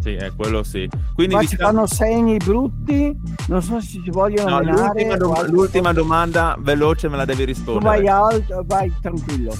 sì, 0.00 0.14
è 0.14 0.32
quello 0.34 0.62
sì. 0.62 0.88
Quindi 1.14 1.34
Qua 1.34 1.42
diciamo... 1.42 1.46
ci 1.46 1.56
fanno 1.56 1.86
segni 1.86 2.36
brutti, 2.38 3.14
non 3.48 3.62
so 3.62 3.80
se 3.80 4.00
ci 4.02 4.10
vogliono 4.10 4.60
no, 4.60 4.62
l'ultima, 4.62 5.16
dom- 5.16 5.50
l'ultima 5.50 5.92
domanda 5.92 6.56
veloce 6.58 7.08
me 7.08 7.16
la 7.16 7.24
devi 7.24 7.44
rispondere. 7.44 7.96
Tu 7.98 8.02
vai 8.02 8.08
alto, 8.08 8.62
vai 8.66 8.92
tranquillo. 9.00 9.54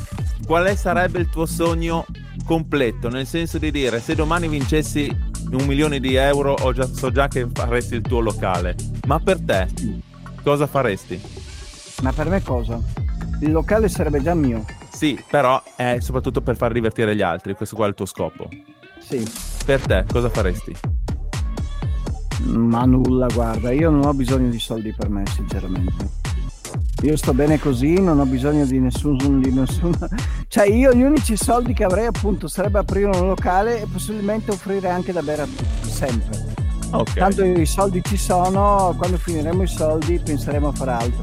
Quale 0.46 0.76
sarebbe 0.76 1.18
il 1.18 1.28
tuo 1.28 1.44
sogno 1.44 2.06
completo? 2.44 3.08
Nel 3.08 3.26
senso 3.26 3.58
di 3.58 3.70
dire, 3.70 4.00
se 4.00 4.14
domani 4.14 4.48
vincessi 4.48 5.14
un 5.50 5.66
milione 5.66 6.00
di 6.00 6.14
euro, 6.14 6.56
già, 6.72 6.86
so 6.86 7.10
già 7.10 7.28
che 7.28 7.46
faresti 7.52 7.96
il 7.96 8.02
tuo 8.02 8.20
locale. 8.20 8.74
Ma 9.06 9.18
per 9.18 9.40
te, 9.40 9.68
cosa 10.42 10.66
faresti? 10.66 11.20
Ma 12.02 12.12
per 12.12 12.28
me 12.28 12.42
cosa? 12.42 12.80
Il 13.40 13.50
locale 13.50 13.88
sarebbe 13.88 14.22
già 14.22 14.34
mio. 14.34 14.64
Sì, 14.98 15.16
però 15.30 15.62
è 15.76 15.98
soprattutto 16.00 16.40
per 16.40 16.56
far 16.56 16.72
divertire 16.72 17.14
gli 17.14 17.22
altri, 17.22 17.54
questo 17.54 17.76
qua 17.76 17.86
è 17.86 17.88
il 17.90 17.94
tuo 17.94 18.04
scopo. 18.04 18.48
Sì. 18.98 19.24
Per 19.64 19.80
te, 19.80 20.04
cosa 20.10 20.28
faresti? 20.28 20.74
Ma 22.46 22.84
nulla, 22.84 23.28
guarda, 23.28 23.70
io 23.70 23.90
non 23.90 24.04
ho 24.04 24.12
bisogno 24.12 24.50
di 24.50 24.58
soldi 24.58 24.92
per 24.92 25.08
me, 25.08 25.22
sinceramente. 25.32 26.10
Io 27.02 27.16
sto 27.16 27.32
bene 27.32 27.60
così, 27.60 28.00
non 28.00 28.18
ho 28.18 28.24
bisogno 28.24 28.66
di 28.66 28.80
nessun, 28.80 29.40
di 29.40 29.52
nessun... 29.52 29.96
Cioè 30.48 30.66
io 30.66 30.92
gli 30.92 31.02
unici 31.02 31.36
soldi 31.36 31.74
che 31.74 31.84
avrei 31.84 32.06
appunto 32.06 32.48
sarebbe 32.48 32.80
aprire 32.80 33.16
un 33.16 33.28
locale 33.28 33.80
e 33.82 33.86
possibilmente 33.86 34.50
offrire 34.50 34.88
anche 34.88 35.12
da 35.12 35.22
bere 35.22 35.42
a 35.42 35.46
tutti, 35.46 35.90
sempre. 35.90 36.44
Okay. 36.90 37.14
Tanto 37.14 37.44
i 37.44 37.66
soldi 37.66 38.02
ci 38.02 38.16
sono, 38.16 38.92
quando 38.98 39.16
finiremo 39.16 39.62
i 39.62 39.68
soldi 39.68 40.18
penseremo 40.18 40.66
a 40.66 40.72
fare 40.72 40.90
altro. 40.90 41.22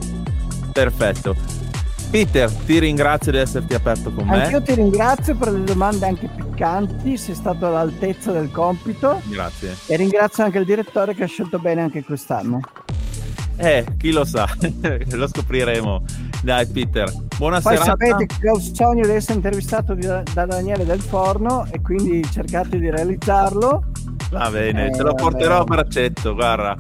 Perfetto. 0.72 1.65
Peter, 2.10 2.50
ti 2.52 2.80
ringrazio 2.80 3.32
di 3.32 3.40
esserti 3.40 3.74
aperto 3.74 4.12
con 4.12 4.28
me. 4.28 4.44
Anch'io 4.44 4.62
ti 4.62 4.74
ringrazio 4.74 5.36
per 5.36 5.52
le 5.52 5.64
domande 5.64 6.06
anche 6.06 6.28
piccanti, 6.28 7.18
sei 7.18 7.36
stato 7.36 7.68
all'altezza 7.68 8.32
del 8.32 8.52
compito. 8.52 9.22
Grazie. 9.26 9.76
E 9.88 9.96
ringrazio 9.96 10.44
anche 10.44 10.60
il 10.60 10.66
direttore 10.66 11.14
che 11.14 11.24
ha 11.24 11.28
scelto 11.28 11.60
bene 11.60 11.82
anche 11.82 12.04
quest'anno. 12.04 12.62
Eh, 13.58 13.86
chi 13.98 14.12
lo 14.12 14.26
sa, 14.26 14.48
lo 15.12 15.28
scopriremo. 15.28 16.04
Dai 16.42 16.68
Peter, 16.68 17.12
buona 17.38 17.60
Poi 17.60 17.78
serata. 17.78 17.92
sapete 17.92 18.26
che 18.40 18.50
ho 18.50 18.58
il 18.58 18.72
sogno 18.74 19.06
di 19.06 19.14
essere 19.14 19.36
intervistato 19.36 19.96
da 19.96 20.24
Daniele 20.46 20.86
Del 20.86 21.02
Forno 21.02 21.66
e 21.72 21.82
quindi 21.82 22.24
cercate 22.30 22.78
di 22.78 22.90
realizzarlo. 22.90 23.84
Va 24.30 24.50
bene, 24.50 24.88
eh, 24.88 24.90
te 24.92 25.04
lo 25.04 25.14
porterò 25.14 25.62
a 25.62 25.64
braccetto, 25.64 26.34
guarda 26.34 26.78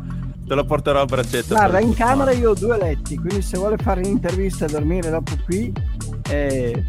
Te 0.47 0.53
lo 0.53 0.63
porterò 0.63 1.01
a 1.01 1.05
braccetto. 1.05 1.55
Guarda, 1.55 1.79
in 1.79 1.93
camera 1.93 2.31
io 2.31 2.51
ho 2.51 2.53
due 2.53 2.77
letti, 2.77 3.15
quindi 3.15 3.41
se 3.41 3.57
vuole 3.57 3.77
fare 3.77 4.01
un'intervista 4.01 4.65
e 4.65 4.67
dormire 4.69 5.09
dopo 5.09 5.33
qui... 5.43 5.73
Eh... 6.29 6.83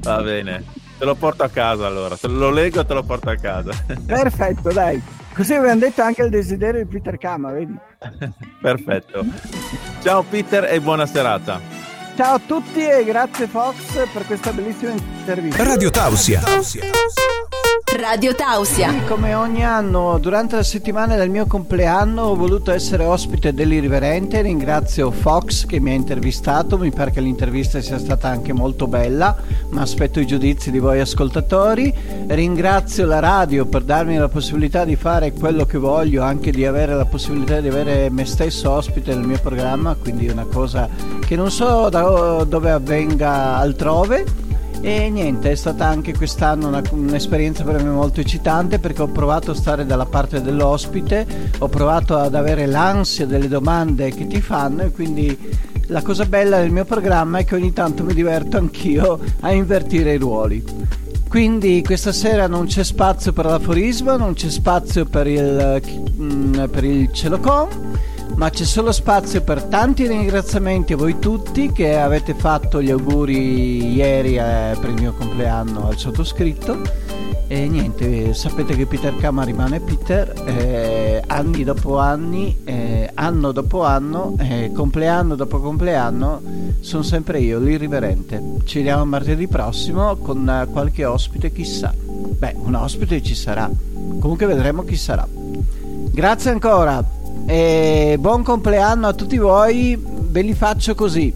Va 0.00 0.22
bene, 0.22 0.64
te 0.98 1.04
lo 1.04 1.14
porto 1.14 1.42
a 1.42 1.48
casa 1.48 1.86
allora. 1.86 2.16
Te 2.16 2.28
lo 2.28 2.50
leggo 2.50 2.80
e 2.80 2.86
te 2.86 2.94
lo 2.94 3.02
porto 3.02 3.30
a 3.30 3.36
casa. 3.36 3.72
Perfetto, 4.06 4.70
dai. 4.70 5.02
Così 5.32 5.54
abbiamo 5.54 5.80
detto 5.80 6.02
anche 6.02 6.22
il 6.22 6.30
desiderio 6.30 6.84
di 6.84 6.88
Peter 6.90 7.16
Kama, 7.16 7.52
vedi? 7.52 7.74
Perfetto. 8.60 9.24
Ciao 10.02 10.22
Peter 10.22 10.64
e 10.64 10.80
buona 10.80 11.06
serata. 11.06 11.60
Ciao 12.16 12.34
a 12.34 12.40
tutti 12.44 12.84
e 12.84 13.04
grazie 13.04 13.46
Fox 13.46 14.08
per 14.12 14.26
questa 14.26 14.52
bellissima 14.52 14.92
intervista. 14.92 15.62
Radio 15.64 15.90
Tausia. 15.90 16.40
Tausia. 16.40 16.82
Radio 17.96 18.34
Tausia. 18.34 19.02
Come 19.06 19.34
ogni 19.34 19.64
anno, 19.64 20.18
durante 20.18 20.54
la 20.54 20.62
settimana 20.62 21.16
del 21.16 21.28
mio 21.28 21.46
compleanno 21.46 22.22
ho 22.22 22.36
voluto 22.36 22.70
essere 22.70 23.04
ospite 23.04 23.52
dell'Irriverente. 23.52 24.42
Ringrazio 24.42 25.10
Fox 25.10 25.66
che 25.66 25.80
mi 25.80 25.90
ha 25.90 25.94
intervistato, 25.94 26.78
mi 26.78 26.90
pare 26.92 27.10
che 27.10 27.20
l'intervista 27.20 27.80
sia 27.80 27.98
stata 27.98 28.28
anche 28.28 28.52
molto 28.52 28.86
bella, 28.86 29.36
ma 29.70 29.80
aspetto 29.80 30.20
i 30.20 30.26
giudizi 30.26 30.70
di 30.70 30.78
voi 30.78 31.00
ascoltatori. 31.00 31.92
Ringrazio 32.28 33.06
la 33.06 33.18
radio 33.18 33.66
per 33.66 33.82
darmi 33.82 34.16
la 34.16 34.28
possibilità 34.28 34.84
di 34.84 34.96
fare 34.96 35.32
quello 35.32 35.64
che 35.64 35.78
voglio, 35.78 36.22
anche 36.22 36.50
di 36.52 36.64
avere 36.64 36.94
la 36.94 37.06
possibilità 37.06 37.60
di 37.60 37.68
avere 37.68 38.08
me 38.10 38.24
stesso 38.24 38.70
ospite 38.70 39.14
nel 39.14 39.26
mio 39.26 39.40
programma, 39.40 39.96
quindi 40.00 40.28
una 40.28 40.44
cosa 40.44 40.88
che 41.26 41.34
non 41.34 41.50
so 41.50 41.88
da 41.88 42.44
dove 42.44 42.70
avvenga 42.70 43.56
altrove 43.56 44.48
e 44.82 45.10
niente, 45.10 45.50
è 45.50 45.54
stata 45.54 45.86
anche 45.86 46.14
quest'anno 46.14 46.68
una, 46.68 46.82
un'esperienza 46.90 47.64
per 47.64 47.82
me 47.82 47.90
molto 47.90 48.20
eccitante 48.20 48.78
perché 48.78 49.02
ho 49.02 49.08
provato 49.08 49.50
a 49.50 49.54
stare 49.54 49.84
dalla 49.84 50.06
parte 50.06 50.40
dell'ospite, 50.40 51.26
ho 51.58 51.68
provato 51.68 52.16
ad 52.16 52.34
avere 52.34 52.66
l'ansia 52.66 53.26
delle 53.26 53.48
domande 53.48 54.10
che 54.10 54.26
ti 54.26 54.40
fanno 54.40 54.82
e 54.82 54.90
quindi 54.90 55.36
la 55.88 56.02
cosa 56.02 56.24
bella 56.24 56.58
del 56.58 56.70
mio 56.70 56.84
programma 56.84 57.38
è 57.38 57.44
che 57.44 57.56
ogni 57.56 57.72
tanto 57.72 58.04
mi 58.04 58.14
diverto 58.14 58.56
anch'io 58.56 59.18
a 59.40 59.52
invertire 59.52 60.14
i 60.14 60.18
ruoli. 60.18 60.64
Quindi 61.28 61.82
questa 61.84 62.12
sera 62.12 62.46
non 62.46 62.66
c'è 62.66 62.82
spazio 62.82 63.32
per 63.32 63.44
l'aforisma, 63.44 64.16
non 64.16 64.34
c'è 64.34 64.48
spazio 64.48 65.04
per 65.04 65.26
il, 65.26 65.80
mm, 66.20 66.64
per 66.70 66.84
il 66.84 67.12
celocom 67.12 67.89
ma 68.40 68.48
c'è 68.48 68.64
solo 68.64 68.90
spazio 68.90 69.42
per 69.42 69.64
tanti 69.64 70.06
ringraziamenti 70.06 70.94
a 70.94 70.96
voi 70.96 71.18
tutti 71.18 71.70
che 71.72 71.98
avete 71.98 72.32
fatto 72.32 72.80
gli 72.80 72.88
auguri 72.88 73.92
ieri 73.92 74.38
eh, 74.38 74.74
per 74.80 74.88
il 74.88 74.94
mio 74.94 75.12
compleanno 75.12 75.86
al 75.86 75.98
sottoscritto. 75.98 76.80
E 77.46 77.68
niente, 77.68 78.32
sapete 78.32 78.74
che 78.76 78.86
Peter 78.86 79.14
Kama 79.14 79.44
rimane 79.44 79.80
Peter 79.80 80.32
eh, 80.46 81.22
anni 81.26 81.64
dopo 81.64 81.98
anni, 81.98 82.56
eh, 82.64 83.10
anno 83.12 83.52
dopo 83.52 83.84
anno, 83.84 84.34
eh, 84.38 84.70
compleanno 84.74 85.34
dopo 85.34 85.60
compleanno 85.60 86.40
sono 86.80 87.02
sempre 87.02 87.40
io, 87.40 87.58
l'irriverente. 87.58 88.42
Ci 88.64 88.78
vediamo 88.78 89.04
martedì 89.04 89.48
prossimo 89.48 90.16
con 90.16 90.66
qualche 90.72 91.04
ospite 91.04 91.52
chissà. 91.52 91.92
Beh 91.94 92.54
un 92.56 92.74
ospite 92.74 93.22
ci 93.22 93.34
sarà. 93.34 93.70
Comunque 94.18 94.46
vedremo 94.46 94.82
chi 94.82 94.96
sarà. 94.96 95.28
Grazie 96.10 96.50
ancora 96.52 97.18
e 97.46 98.16
buon 98.18 98.42
compleanno 98.42 99.06
a 99.06 99.12
tutti 99.12 99.38
voi, 99.38 99.98
ve 100.02 100.42
li 100.42 100.54
faccio 100.54 100.94
così. 100.94 101.32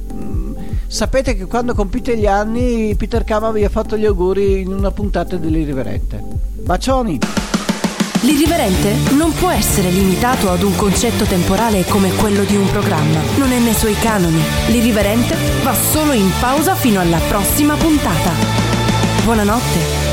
Sapete 0.87 1.37
che 1.37 1.47
quando 1.47 1.75
compite 1.75 2.17
gli 2.17 2.27
anni 2.27 2.95
Peter 2.95 3.25
Kama 3.25 3.51
vi 3.51 3.65
ha 3.65 3.69
fatto 3.69 3.97
gli 3.97 4.05
auguri 4.05 4.61
in 4.61 4.73
una 4.73 4.91
puntata 4.91 5.37
dell'Irriverente. 5.37 6.23
Bacioni! 6.63 7.19
L'irriverente 8.21 8.95
non 9.17 9.33
può 9.35 9.51
essere 9.51 9.91
limitato 9.91 10.51
ad 10.51 10.63
un 10.63 10.75
concetto 10.77 11.25
temporale 11.25 11.85
come 11.85 12.15
quello 12.15 12.45
di 12.45 12.57
un 12.57 12.71
programma. 12.71 13.21
Non 13.37 13.53
è 13.53 13.59
nei 13.59 13.75
suoi 13.75 13.95
canoni. 13.95 14.41
L'irriverente 14.69 15.37
va 15.63 15.75
solo 15.75 16.13
in 16.13 16.31
pausa 16.41 16.75
fino 16.75 17.01
alla 17.01 17.19
prossima 17.29 17.75
puntata. 17.75 18.31
Buonanotte 19.25 20.04